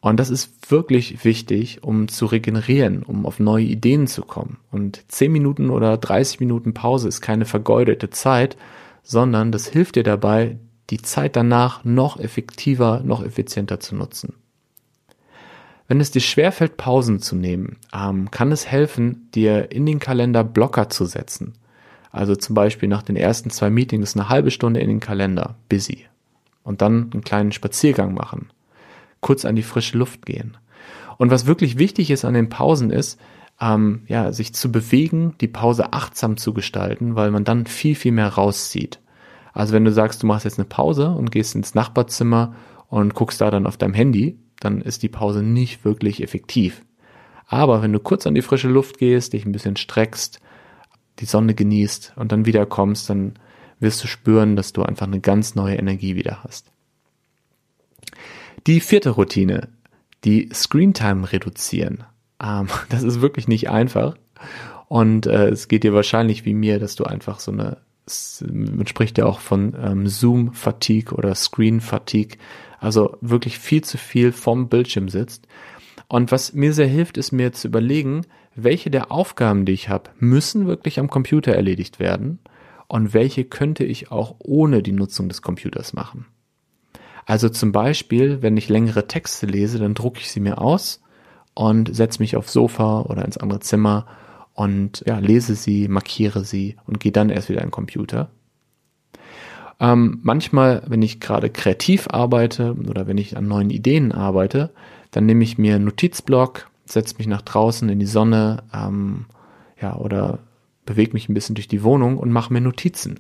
Und 0.06 0.20
das 0.20 0.30
ist 0.30 0.70
wirklich 0.70 1.26
wichtig, 1.26 1.82
um 1.82 2.08
zu 2.08 2.28
regenerieren, 2.28 3.02
um 3.02 3.26
auf 3.26 3.39
neue 3.39 3.65
Ideen 3.65 4.06
zu 4.06 4.22
kommen. 4.22 4.60
Und 4.70 5.04
10 5.08 5.32
Minuten 5.32 5.72
oder 5.72 5.98
30 5.98 6.39
Minuten 6.39 6.76
Pause 6.76 7.08
ist 7.08 7.22
keine 7.22 7.46
vergeudete 7.46 8.12
Zeit, 8.12 8.56
sondern 9.02 9.52
das 9.52 9.65
hilft 9.68 9.96
dir 9.96 10.04
dabei, 10.04 10.60
die 10.91 11.02
Zeit 11.02 11.36
danach 11.36 11.84
noch 11.86 12.20
effektiver, 12.20 13.02
noch 13.04 13.26
effizienter 13.26 13.80
zu 13.80 13.96
nutzen. 13.96 14.36
Wenn 15.88 16.00
es 16.00 16.12
dir 16.12 16.22
schwerfällt, 16.22 16.78
Pausen 16.78 17.20
zu 17.20 17.36
nehmen, 17.36 17.78
ähm, 17.91 18.30
kann 18.30 18.52
es 18.52 18.68
helfen, 18.68 19.32
dir 19.34 19.72
in 19.72 19.88
den 19.88 19.98
Kalender 19.98 20.44
Blocker 20.44 20.88
zu 20.88 21.06
setzen. 21.06 21.54
Also 22.12 22.36
zum 22.36 22.54
Beispiel 22.54 22.89
nach 22.89 23.02
den 23.02 23.15
ersten 23.15 23.50
zwei 23.50 23.72
Meetings 23.72 24.15
eine 24.15 24.30
halbe 24.30 24.52
Stunde 24.52 24.82
in 24.82 24.88
den 24.88 25.00
Kalender, 25.00 25.56
busy. 25.68 26.06
Und 26.62 26.84
dann 26.84 27.10
einen 27.12 27.24
kleinen 27.24 27.52
Spaziergang 27.52 28.13
machen 28.13 28.52
kurz 29.26 29.44
an 29.44 29.56
die 29.56 29.64
frische 29.64 29.98
Luft 29.98 30.28
gehen. 30.28 30.56
Und 31.18 31.32
was 31.32 31.48
wirklich 31.48 31.80
wichtig 31.80 32.12
ist 32.12 32.26
an 32.26 32.36
den 32.36 32.48
Pausen 32.48 32.92
ist, 32.92 33.20
ähm, 33.60 34.04
ja, 34.06 34.32
sich 34.32 34.54
zu 34.54 34.72
bewegen, 34.72 35.34
die 35.42 35.48
Pause 35.48 35.94
achtsam 35.94 36.38
zu 36.38 36.54
gestalten, 36.54 37.16
weil 37.16 37.32
man 37.32 37.44
dann 37.44 37.66
viel, 37.66 37.96
viel 37.96 38.12
mehr 38.12 38.28
rauszieht. 38.28 39.00
Also 39.52 39.74
wenn 39.74 39.84
du 39.84 39.92
sagst, 39.92 40.22
du 40.22 40.28
machst 40.28 40.46
jetzt 40.46 40.60
eine 40.60 40.68
Pause 40.68 41.10
und 41.10 41.32
gehst 41.32 41.56
ins 41.56 41.74
Nachbarzimmer 41.74 42.54
und 42.88 43.16
guckst 43.16 43.42
da 43.42 43.50
dann 43.50 43.66
auf 43.66 43.78
deinem 43.78 43.96
Handy, 43.96 44.38
dann 44.60 44.80
ist 44.80 45.02
die 45.02 45.10
Pause 45.10 45.42
nicht 45.42 45.84
wirklich 45.84 46.22
effektiv. 46.22 46.86
Aber 47.48 47.82
wenn 47.82 47.94
du 47.94 48.00
kurz 48.00 48.28
an 48.28 48.36
die 48.36 48.44
frische 48.44 48.70
Luft 48.70 49.00
gehst, 49.00 49.34
dich 49.34 49.44
ein 49.44 49.54
bisschen 49.54 49.76
streckst, 49.76 50.40
die 51.18 51.26
Sonne 51.26 51.56
genießt 51.56 52.14
und 52.16 52.32
dann 52.32 52.46
wiederkommst, 52.46 53.10
dann 53.10 53.40
wirst 53.80 54.04
du 54.04 54.08
spüren, 54.08 54.56
dass 54.56 54.72
du 54.72 54.84
einfach 54.84 55.08
eine 55.08 55.20
ganz 55.20 55.56
neue 55.56 55.78
Energie 55.78 56.16
wieder 56.16 56.44
hast. 56.44 56.75
Die 58.67 58.80
vierte 58.80 59.12
Routine, 59.12 59.69
die 60.23 60.49
Screentime 60.51 61.32
reduzieren. 61.32 62.04
Ähm, 62.41 62.67
das 62.89 63.04
ist 63.04 63.21
wirklich 63.21 63.47
nicht 63.47 63.69
einfach. 63.69 64.15
Und 64.88 65.28
äh, 65.28 65.49
es 65.49 65.67
geht 65.67 65.84
dir 65.84 65.93
wahrscheinlich 65.93 66.45
wie 66.45 66.54
mir, 66.54 66.80
dass 66.80 66.95
du 66.95 67.04
einfach 67.04 67.39
so 67.39 67.51
eine, 67.51 67.78
man 68.51 68.88
spricht 68.88 69.17
ja 69.17 69.25
auch 69.25 69.39
von 69.39 69.75
ähm, 69.80 70.08
Zoom-Fatigue 70.08 71.15
oder 71.15 71.34
Screen-Fatigue, 71.36 72.38
also 72.80 73.17
wirklich 73.21 73.60
viel 73.60 73.84
zu 73.84 73.97
viel 73.97 74.32
vom 74.32 74.69
Bildschirm 74.69 75.10
sitzt. 75.10 75.47
Und 76.08 76.32
was 76.32 76.54
mir 76.54 76.73
sehr 76.73 76.88
hilft, 76.88 77.17
ist 77.17 77.32
mir 77.32 77.51
zu 77.51 77.67
überlegen, 77.67 78.21
welche 78.56 78.91
der 78.91 79.12
Aufgaben, 79.12 79.65
die 79.65 79.73
ich 79.73 79.89
habe, 79.89 80.12
müssen 80.19 80.67
wirklich 80.67 80.99
am 80.99 81.10
Computer 81.10 81.54
erledigt 81.54 81.99
werden 81.99 82.39
und 82.88 83.13
welche 83.13 83.43
könnte 83.43 83.84
ich 83.84 84.12
auch 84.12 84.36
ohne 84.39 84.84
die 84.84 84.91
Nutzung 84.91 85.30
des 85.30 85.41
Computers 85.41 85.93
machen. 85.93 86.25
Also 87.26 87.50
zum 87.50 87.72
Beispiel, 87.72 88.42
wenn 88.42 88.56
ich 88.56 88.70
längere 88.70 89.08
Texte 89.08 89.46
lese, 89.46 89.80
dann 89.80 89.96
drucke 89.96 90.20
ich 90.20 90.32
sie 90.32 90.40
mir 90.40 90.60
aus 90.60 91.02
und 91.56 91.96
setze 91.96 92.22
mich 92.22 92.36
aufs 92.36 92.54
Sofa 92.54 93.02
oder 93.02 93.26
ins 93.26 93.38
andere 93.38 93.60
Zimmer 93.60 94.06
und 94.54 95.04
ja, 95.08 95.20
lese 95.20 95.56
sie, 95.56 95.88
markiere 95.88 96.46
sie 96.46 96.78
und 96.86 97.00
gehe 97.00 97.12
dann 97.12 97.30
erst 97.30 97.50
wieder 97.50 97.62
in 97.62 97.68
den 97.68 97.72
Computer. 97.72 98.30
Ähm, 99.80 100.20
manchmal, 100.24 100.84
wenn 100.88 101.02
ich 101.02 101.20
gerade 101.20 101.50
kreativ 101.50 102.08
arbeite 102.10 102.76
oder 102.88 103.08
wenn 103.08 103.18
ich 103.18 103.36
an 103.36 103.48
neuen 103.48 103.70
Ideen 103.70 104.12
arbeite, 104.12 104.72
dann 105.12 105.26
nehme 105.26 105.44
ich 105.44 105.58
mir 105.58 105.76
einen 105.76 105.86
Notizblock, 105.86 106.70
setze 106.86 107.16
mich 107.18 107.28
nach 107.28 107.42
draußen 107.42 107.90
in 107.90 108.00
die 108.00 108.06
Sonne, 108.06 108.64
ähm, 108.74 109.26
ja, 109.82 109.98
oder 109.98 110.40
bewege 110.86 111.14
mich 111.14 111.28
ein 111.28 111.34
bisschen 111.34 111.56
durch 111.56 111.68
die 111.68 111.84
Wohnung 111.84 112.18
und 112.18 112.32
mache 112.32 112.54
mir 112.54 112.62
Notizen. 112.62 113.20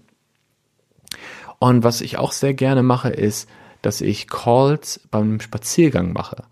Und 1.59 1.83
was 1.83 2.01
ich 2.01 2.17
auch 2.17 2.31
sehr 2.31 2.53
gerne 2.53 2.83
mache, 2.83 3.09
ist, 3.09 3.49
dass 3.85 4.01
ich 4.01 4.27
Calls 4.27 5.01
beim 5.11 5.39
Spaziergang 5.39 6.13
mache. 6.13 6.43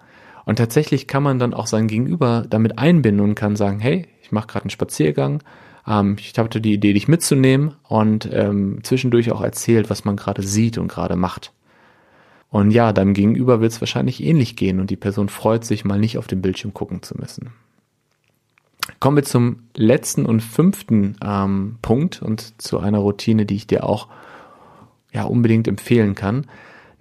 Und 0.46 0.58
tatsächlich 0.58 1.08
kann 1.08 1.24
man 1.24 1.40
dann 1.40 1.54
auch 1.54 1.68
sein 1.68 1.88
Gegenüber 1.88 2.46
damit 2.50 2.78
einbinden 2.78 3.24
und 3.24 3.36
kann 3.36 3.56
sagen, 3.56 3.80
hey, 3.80 4.08
ich 4.22 4.32
mache 4.32 4.48
gerade 4.48 4.66
einen 4.66 4.70
Spaziergang, 4.70 5.42
ähm, 5.88 6.16
ich 6.20 6.38
hatte 6.38 6.62
die 6.62 6.74
Idee, 6.74 6.94
dich 6.94 7.08
mitzunehmen 7.08 7.76
und 7.84 8.30
ähm, 8.32 8.80
zwischendurch 8.84 9.32
auch 9.32 9.42
erzählt, 9.42 9.90
was 9.90 10.06
man 10.06 10.16
gerade 10.16 10.44
sieht 10.44 10.78
und 10.78 10.88
gerade 10.88 11.16
macht. 11.16 11.54
Und 12.50 12.72
ja, 12.72 12.94
deinem 12.94 13.14
Gegenüber 13.14 13.62
wird 13.62 13.72
es 13.72 13.82
wahrscheinlich 13.82 14.24
ähnlich 14.24 14.56
gehen 14.56 14.80
und 14.80 14.90
die 14.90 14.96
Person 14.96 15.28
freut 15.30 15.66
sich, 15.66 15.86
mal 15.86 16.00
nicht 16.00 16.18
auf 16.18 16.28
den 16.28 16.42
Bildschirm 16.42 16.74
gucken 16.74 17.02
zu 17.02 17.18
müssen. 17.18 17.54
Kommen 19.00 19.18
wir 19.18 19.24
zum 19.24 19.64
letzten 19.76 20.26
und 20.26 20.42
fünften 20.42 21.16
ähm, 21.24 21.78
Punkt 21.82 22.22
und 22.22 22.62
zu 22.62 22.80
einer 22.80 23.00
Routine, 23.00 23.46
die 23.46 23.56
ich 23.56 23.66
dir 23.66 23.86
auch 23.86 24.08
ja 25.14 25.24
unbedingt 25.24 25.68
empfehlen 25.68 26.16
kann, 26.16 26.46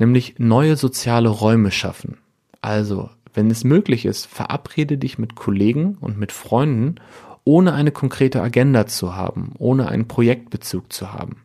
nämlich 0.02 0.34
neue 0.38 0.76
soziale 0.76 1.28
Räume 1.28 1.70
schaffen. 1.70 2.18
Also, 2.60 3.08
wenn 3.34 3.50
es 3.50 3.62
möglich 3.62 4.04
ist, 4.04 4.26
verabrede 4.26 4.98
dich 4.98 5.16
mit 5.16 5.36
Kollegen 5.36 5.96
und 6.00 6.18
mit 6.18 6.32
Freunden, 6.32 6.96
ohne 7.44 7.72
eine 7.72 7.92
konkrete 7.92 8.42
Agenda 8.42 8.86
zu 8.86 9.14
haben, 9.14 9.52
ohne 9.58 9.88
einen 9.88 10.08
Projektbezug 10.08 10.92
zu 10.92 11.12
haben. 11.12 11.42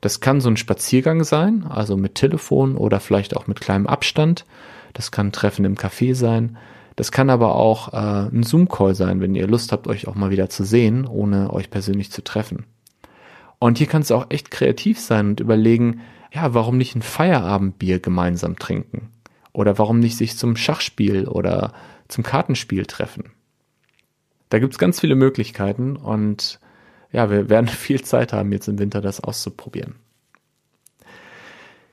Das 0.00 0.20
kann 0.20 0.40
so 0.40 0.50
ein 0.50 0.56
Spaziergang 0.56 1.22
sein, 1.22 1.64
also 1.68 1.96
mit 1.96 2.16
Telefon 2.16 2.76
oder 2.76 2.98
vielleicht 2.98 3.36
auch 3.36 3.46
mit 3.46 3.60
kleinem 3.60 3.86
Abstand. 3.86 4.44
Das 4.92 5.12
kann 5.12 5.28
ein 5.28 5.32
Treffen 5.32 5.64
im 5.64 5.76
Café 5.76 6.14
sein. 6.14 6.56
Das 6.96 7.12
kann 7.12 7.30
aber 7.30 7.54
auch 7.54 7.92
äh, 7.92 8.28
ein 8.28 8.42
Zoom-Call 8.42 8.96
sein, 8.96 9.20
wenn 9.20 9.36
ihr 9.36 9.46
Lust 9.46 9.70
habt, 9.70 9.86
euch 9.86 10.08
auch 10.08 10.16
mal 10.16 10.30
wieder 10.30 10.50
zu 10.50 10.64
sehen, 10.64 11.06
ohne 11.06 11.52
euch 11.52 11.70
persönlich 11.70 12.10
zu 12.10 12.22
treffen. 12.22 12.66
Und 13.64 13.78
hier 13.78 13.86
kannst 13.86 14.10
du 14.10 14.14
auch 14.14 14.26
echt 14.28 14.50
kreativ 14.50 15.00
sein 15.00 15.28
und 15.28 15.40
überlegen, 15.40 16.02
ja, 16.30 16.52
warum 16.52 16.76
nicht 16.76 16.96
ein 16.96 17.00
Feierabendbier 17.00 17.98
gemeinsam 17.98 18.58
trinken? 18.58 19.08
Oder 19.54 19.78
warum 19.78 20.00
nicht 20.00 20.18
sich 20.18 20.36
zum 20.36 20.54
Schachspiel 20.54 21.26
oder 21.26 21.72
zum 22.08 22.24
Kartenspiel 22.24 22.84
treffen? 22.84 23.30
Da 24.50 24.58
gibt's 24.58 24.76
ganz 24.76 25.00
viele 25.00 25.14
Möglichkeiten 25.14 25.96
und 25.96 26.60
ja, 27.10 27.30
wir 27.30 27.48
werden 27.48 27.68
viel 27.68 28.02
Zeit 28.02 28.34
haben, 28.34 28.52
jetzt 28.52 28.68
im 28.68 28.78
Winter 28.78 29.00
das 29.00 29.20
auszuprobieren. 29.20 29.94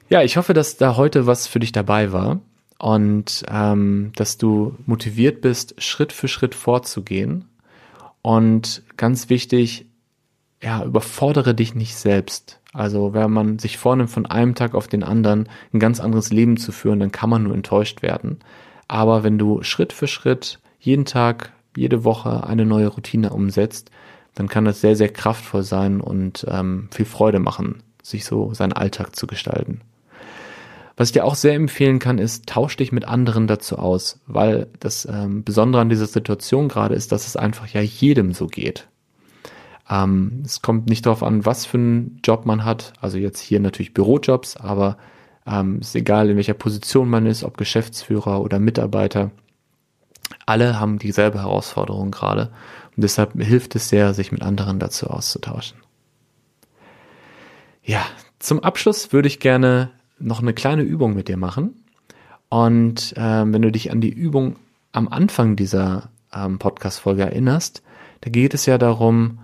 Ja, 0.09 0.23
ich 0.23 0.35
hoffe, 0.35 0.53
dass 0.53 0.75
da 0.75 0.97
heute 0.97 1.25
was 1.25 1.47
für 1.47 1.61
dich 1.61 1.71
dabei 1.71 2.11
war 2.11 2.41
und 2.79 3.45
ähm, 3.47 4.11
dass 4.17 4.37
du 4.37 4.75
motiviert 4.85 5.39
bist, 5.39 5.81
Schritt 5.81 6.11
für 6.11 6.27
Schritt 6.27 6.53
vorzugehen. 6.53 7.45
Und 8.21 8.83
ganz 8.97 9.29
wichtig, 9.29 9.85
ja, 10.61 10.83
überfordere 10.83 11.55
dich 11.55 11.75
nicht 11.75 11.95
selbst. 11.95 12.59
Also 12.73 13.13
wenn 13.13 13.31
man 13.31 13.59
sich 13.59 13.77
vornimmt, 13.77 14.09
von 14.09 14.25
einem 14.25 14.55
Tag 14.55 14.75
auf 14.75 14.87
den 14.87 15.03
anderen 15.03 15.49
ein 15.73 15.79
ganz 15.79 15.99
anderes 15.99 16.31
Leben 16.31 16.57
zu 16.57 16.71
führen, 16.71 16.99
dann 16.99 17.11
kann 17.11 17.29
man 17.29 17.43
nur 17.43 17.53
enttäuscht 17.53 18.01
werden. 18.01 18.39
Aber 18.87 19.23
wenn 19.23 19.37
du 19.37 19.63
Schritt 19.63 19.93
für 19.93 20.07
Schritt 20.07 20.59
jeden 20.79 21.05
Tag, 21.05 21.51
jede 21.75 22.03
Woche 22.03 22.45
eine 22.45 22.65
neue 22.65 22.87
Routine 22.87 23.31
umsetzt, 23.31 23.91
dann 24.35 24.47
kann 24.47 24.65
das 24.65 24.81
sehr, 24.81 24.95
sehr 24.95 25.09
kraftvoll 25.09 25.63
sein 25.63 25.99
und 25.99 26.45
ähm, 26.49 26.87
viel 26.91 27.05
Freude 27.05 27.39
machen, 27.39 27.83
sich 28.01 28.25
so 28.25 28.53
seinen 28.53 28.73
Alltag 28.73 29.15
zu 29.15 29.27
gestalten. 29.27 29.81
Was 30.95 31.09
ich 31.09 31.13
dir 31.13 31.25
auch 31.25 31.35
sehr 31.35 31.55
empfehlen 31.55 31.99
kann, 31.99 32.17
ist, 32.17 32.47
tausch 32.47 32.77
dich 32.77 32.91
mit 32.91 33.05
anderen 33.05 33.47
dazu 33.47 33.77
aus, 33.77 34.19
weil 34.27 34.67
das 34.79 35.05
ähm, 35.05 35.43
Besondere 35.43 35.81
an 35.81 35.89
dieser 35.89 36.05
Situation 36.05 36.67
gerade 36.67 36.95
ist, 36.95 37.11
dass 37.11 37.27
es 37.27 37.35
einfach 37.35 37.67
ja 37.67 37.81
jedem 37.81 38.33
so 38.33 38.47
geht. 38.47 38.87
Ähm, 39.91 40.43
es 40.45 40.61
kommt 40.61 40.87
nicht 40.87 41.05
darauf 41.05 41.21
an, 41.21 41.45
was 41.45 41.65
für 41.65 41.77
einen 41.77 42.21
Job 42.23 42.45
man 42.45 42.63
hat, 42.63 42.93
also 43.01 43.17
jetzt 43.17 43.41
hier 43.41 43.59
natürlich 43.59 43.93
Bürojobs, 43.93 44.55
aber 44.55 44.97
ähm, 45.45 45.79
ist 45.79 45.95
egal, 45.95 46.29
in 46.29 46.37
welcher 46.37 46.53
Position 46.53 47.09
man 47.09 47.25
ist, 47.25 47.43
ob 47.43 47.57
Geschäftsführer 47.57 48.41
oder 48.41 48.59
Mitarbeiter. 48.59 49.31
Alle 50.45 50.79
haben 50.79 50.97
dieselbe 50.97 51.39
Herausforderung 51.39 52.09
gerade 52.09 52.51
und 52.95 53.03
deshalb 53.03 53.33
hilft 53.33 53.75
es 53.75 53.89
sehr, 53.89 54.13
sich 54.13 54.31
mit 54.31 54.41
anderen 54.41 54.79
dazu 54.79 55.07
auszutauschen. 55.07 55.77
Ja, 57.83 58.05
zum 58.39 58.59
Abschluss 58.61 59.11
würde 59.11 59.27
ich 59.27 59.39
gerne 59.39 59.91
noch 60.19 60.41
eine 60.41 60.53
kleine 60.53 60.83
Übung 60.83 61.15
mit 61.15 61.27
dir 61.27 61.37
machen. 61.37 61.83
Und 62.47 63.17
äh, 63.17 63.43
wenn 63.45 63.61
du 63.61 63.71
dich 63.71 63.91
an 63.91 64.01
die 64.01 64.09
Übung 64.13 64.57
am 64.91 65.07
Anfang 65.07 65.55
dieser 65.55 66.09
ähm, 66.33 66.59
Podcast-Folge 66.59 67.23
erinnerst, 67.23 67.81
da 68.21 68.29
geht 68.29 68.53
es 68.53 68.65
ja 68.65 68.77
darum, 68.77 69.39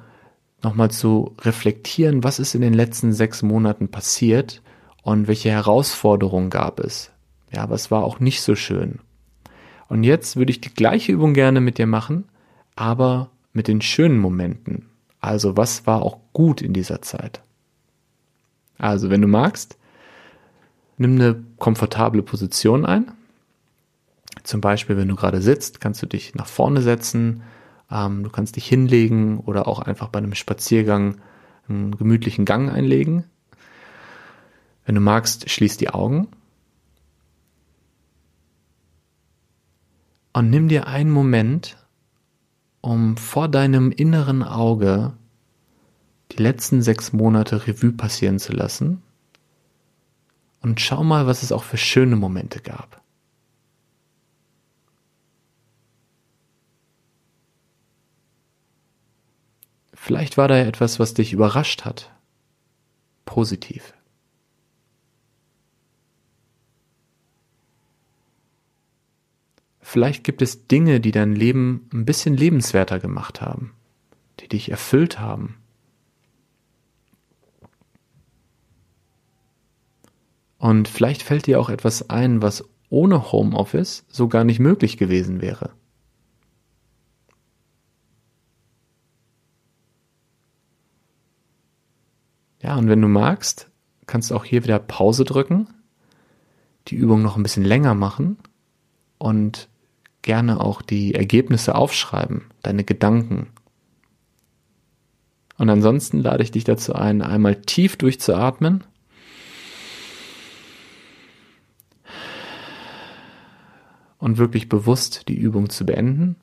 nochmal 0.63 0.91
zu 0.91 1.35
reflektieren, 1.41 2.23
was 2.23 2.39
ist 2.39 2.55
in 2.55 2.61
den 2.61 2.73
letzten 2.73 3.13
sechs 3.13 3.43
Monaten 3.43 3.89
passiert 3.89 4.61
und 5.03 5.27
welche 5.27 5.49
Herausforderungen 5.49 6.49
gab 6.49 6.79
es. 6.79 7.11
Ja, 7.51 7.69
was 7.69 7.91
war 7.91 8.03
auch 8.03 8.19
nicht 8.19 8.41
so 8.41 8.55
schön. 8.55 8.99
Und 9.87 10.03
jetzt 10.03 10.35
würde 10.35 10.51
ich 10.51 10.59
die 10.59 10.73
gleiche 10.73 11.11
Übung 11.11 11.33
gerne 11.33 11.61
mit 11.61 11.77
dir 11.77 11.87
machen, 11.87 12.25
aber 12.75 13.29
mit 13.53 13.67
den 13.67 13.81
schönen 13.81 14.19
Momenten. 14.19 14.89
Also 15.21 15.55
was 15.55 15.87
war 15.87 16.01
auch 16.01 16.19
gut 16.33 16.61
in 16.61 16.73
dieser 16.73 17.01
Zeit? 17.01 17.41
Also 18.77 19.09
wenn 19.09 19.21
du 19.21 19.27
magst, 19.27 19.77
Nimm 20.97 21.15
eine 21.15 21.43
komfortable 21.59 22.23
Position 22.23 22.85
ein. 22.85 23.11
Zum 24.43 24.61
Beispiel, 24.61 24.97
wenn 24.97 25.07
du 25.07 25.15
gerade 25.15 25.41
sitzt, 25.41 25.79
kannst 25.79 26.01
du 26.01 26.07
dich 26.07 26.33
nach 26.33 26.47
vorne 26.47 26.81
setzen, 26.81 27.43
ähm, 27.91 28.23
du 28.23 28.29
kannst 28.29 28.55
dich 28.55 28.67
hinlegen 28.67 29.39
oder 29.39 29.67
auch 29.67 29.79
einfach 29.79 30.09
bei 30.09 30.19
einem 30.19 30.35
Spaziergang 30.35 31.17
einen 31.67 31.97
gemütlichen 31.97 32.45
Gang 32.45 32.71
einlegen. 32.71 33.25
Wenn 34.85 34.95
du 34.95 35.01
magst, 35.01 35.49
schließ 35.49 35.77
die 35.77 35.89
Augen 35.89 36.27
und 40.33 40.49
nimm 40.49 40.67
dir 40.67 40.87
einen 40.87 41.11
Moment, 41.11 41.77
um 42.81 43.17
vor 43.17 43.47
deinem 43.47 43.91
inneren 43.91 44.43
Auge 44.43 45.13
die 46.31 46.41
letzten 46.41 46.81
sechs 46.81 47.11
Monate 47.11 47.67
Revue 47.67 47.91
passieren 47.91 48.39
zu 48.39 48.53
lassen 48.53 49.01
und 50.61 50.79
schau 50.79 51.03
mal, 51.03 51.27
was 51.27 51.43
es 51.43 51.51
auch 51.51 51.63
für 51.63 51.77
schöne 51.77 52.15
Momente 52.15 52.59
gab. 52.59 53.01
Vielleicht 60.07 60.37
war 60.37 60.47
da 60.47 60.57
etwas, 60.57 61.01
was 61.01 61.13
dich 61.13 61.33
überrascht 61.33 61.83
hat. 61.83 62.13
Positiv. 63.25 63.93
Vielleicht 69.81 70.23
gibt 70.23 70.41
es 70.41 70.65
Dinge, 70.67 71.01
die 71.01 71.11
dein 71.11 71.35
Leben 71.35 71.89
ein 71.91 72.05
bisschen 72.05 72.37
lebenswerter 72.37 72.99
gemacht 73.01 73.41
haben, 73.41 73.73
die 74.39 74.47
dich 74.47 74.71
erfüllt 74.71 75.19
haben. 75.19 75.57
Und 80.57 80.87
vielleicht 80.87 81.21
fällt 81.21 81.47
dir 81.47 81.59
auch 81.59 81.67
etwas 81.67 82.09
ein, 82.09 82.41
was 82.41 82.63
ohne 82.87 83.33
Homeoffice 83.33 84.05
so 84.07 84.29
gar 84.29 84.45
nicht 84.45 84.59
möglich 84.59 84.95
gewesen 84.95 85.41
wäre. 85.41 85.71
Ja, 92.67 92.75
und 92.75 92.89
wenn 92.89 93.01
du 93.01 93.07
magst, 93.07 93.69
kannst 94.07 94.29
du 94.29 94.35
auch 94.35 94.43
hier 94.43 94.65
wieder 94.65 94.77
Pause 94.77 95.23
drücken, 95.23 95.69
die 96.89 96.95
Übung 96.95 97.21
noch 97.21 97.37
ein 97.37 97.43
bisschen 97.43 97.63
länger 97.63 97.93
machen 97.93 98.37
und 99.17 99.69
gerne 100.21 100.59
auch 100.59 100.81
die 100.81 101.15
Ergebnisse 101.15 101.75
aufschreiben, 101.75 102.41
deine 102.63 102.83
Gedanken. 102.83 103.47
Und 105.57 105.69
ansonsten 105.69 106.19
lade 106.19 106.43
ich 106.43 106.51
dich 106.51 106.65
dazu 106.65 106.93
ein, 106.93 107.21
einmal 107.21 107.55
tief 107.55 107.95
durchzuatmen 107.95 108.83
und 114.17 114.37
wirklich 114.37 114.67
bewusst 114.67 115.29
die 115.29 115.37
Übung 115.37 115.69
zu 115.69 115.85
beenden. 115.85 116.35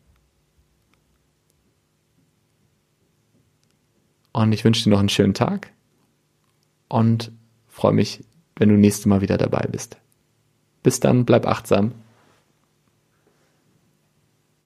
Und 4.33 4.53
ich 4.53 4.65
wünsche 4.65 4.85
dir 4.85 4.91
noch 4.91 5.01
einen 5.01 5.11
schönen 5.11 5.35
Tag 5.35 5.75
und 6.95 7.33
freue 7.67 7.93
mich, 7.93 8.23
wenn 8.55 8.69
du 8.69 8.77
nächstes 8.77 9.07
Mal 9.07 9.21
wieder 9.21 9.37
dabei 9.37 9.67
bist. 9.69 9.97
Bis 10.85 11.01
dann, 11.01 11.25
bleib 11.25 11.45
achtsam. 11.45 11.91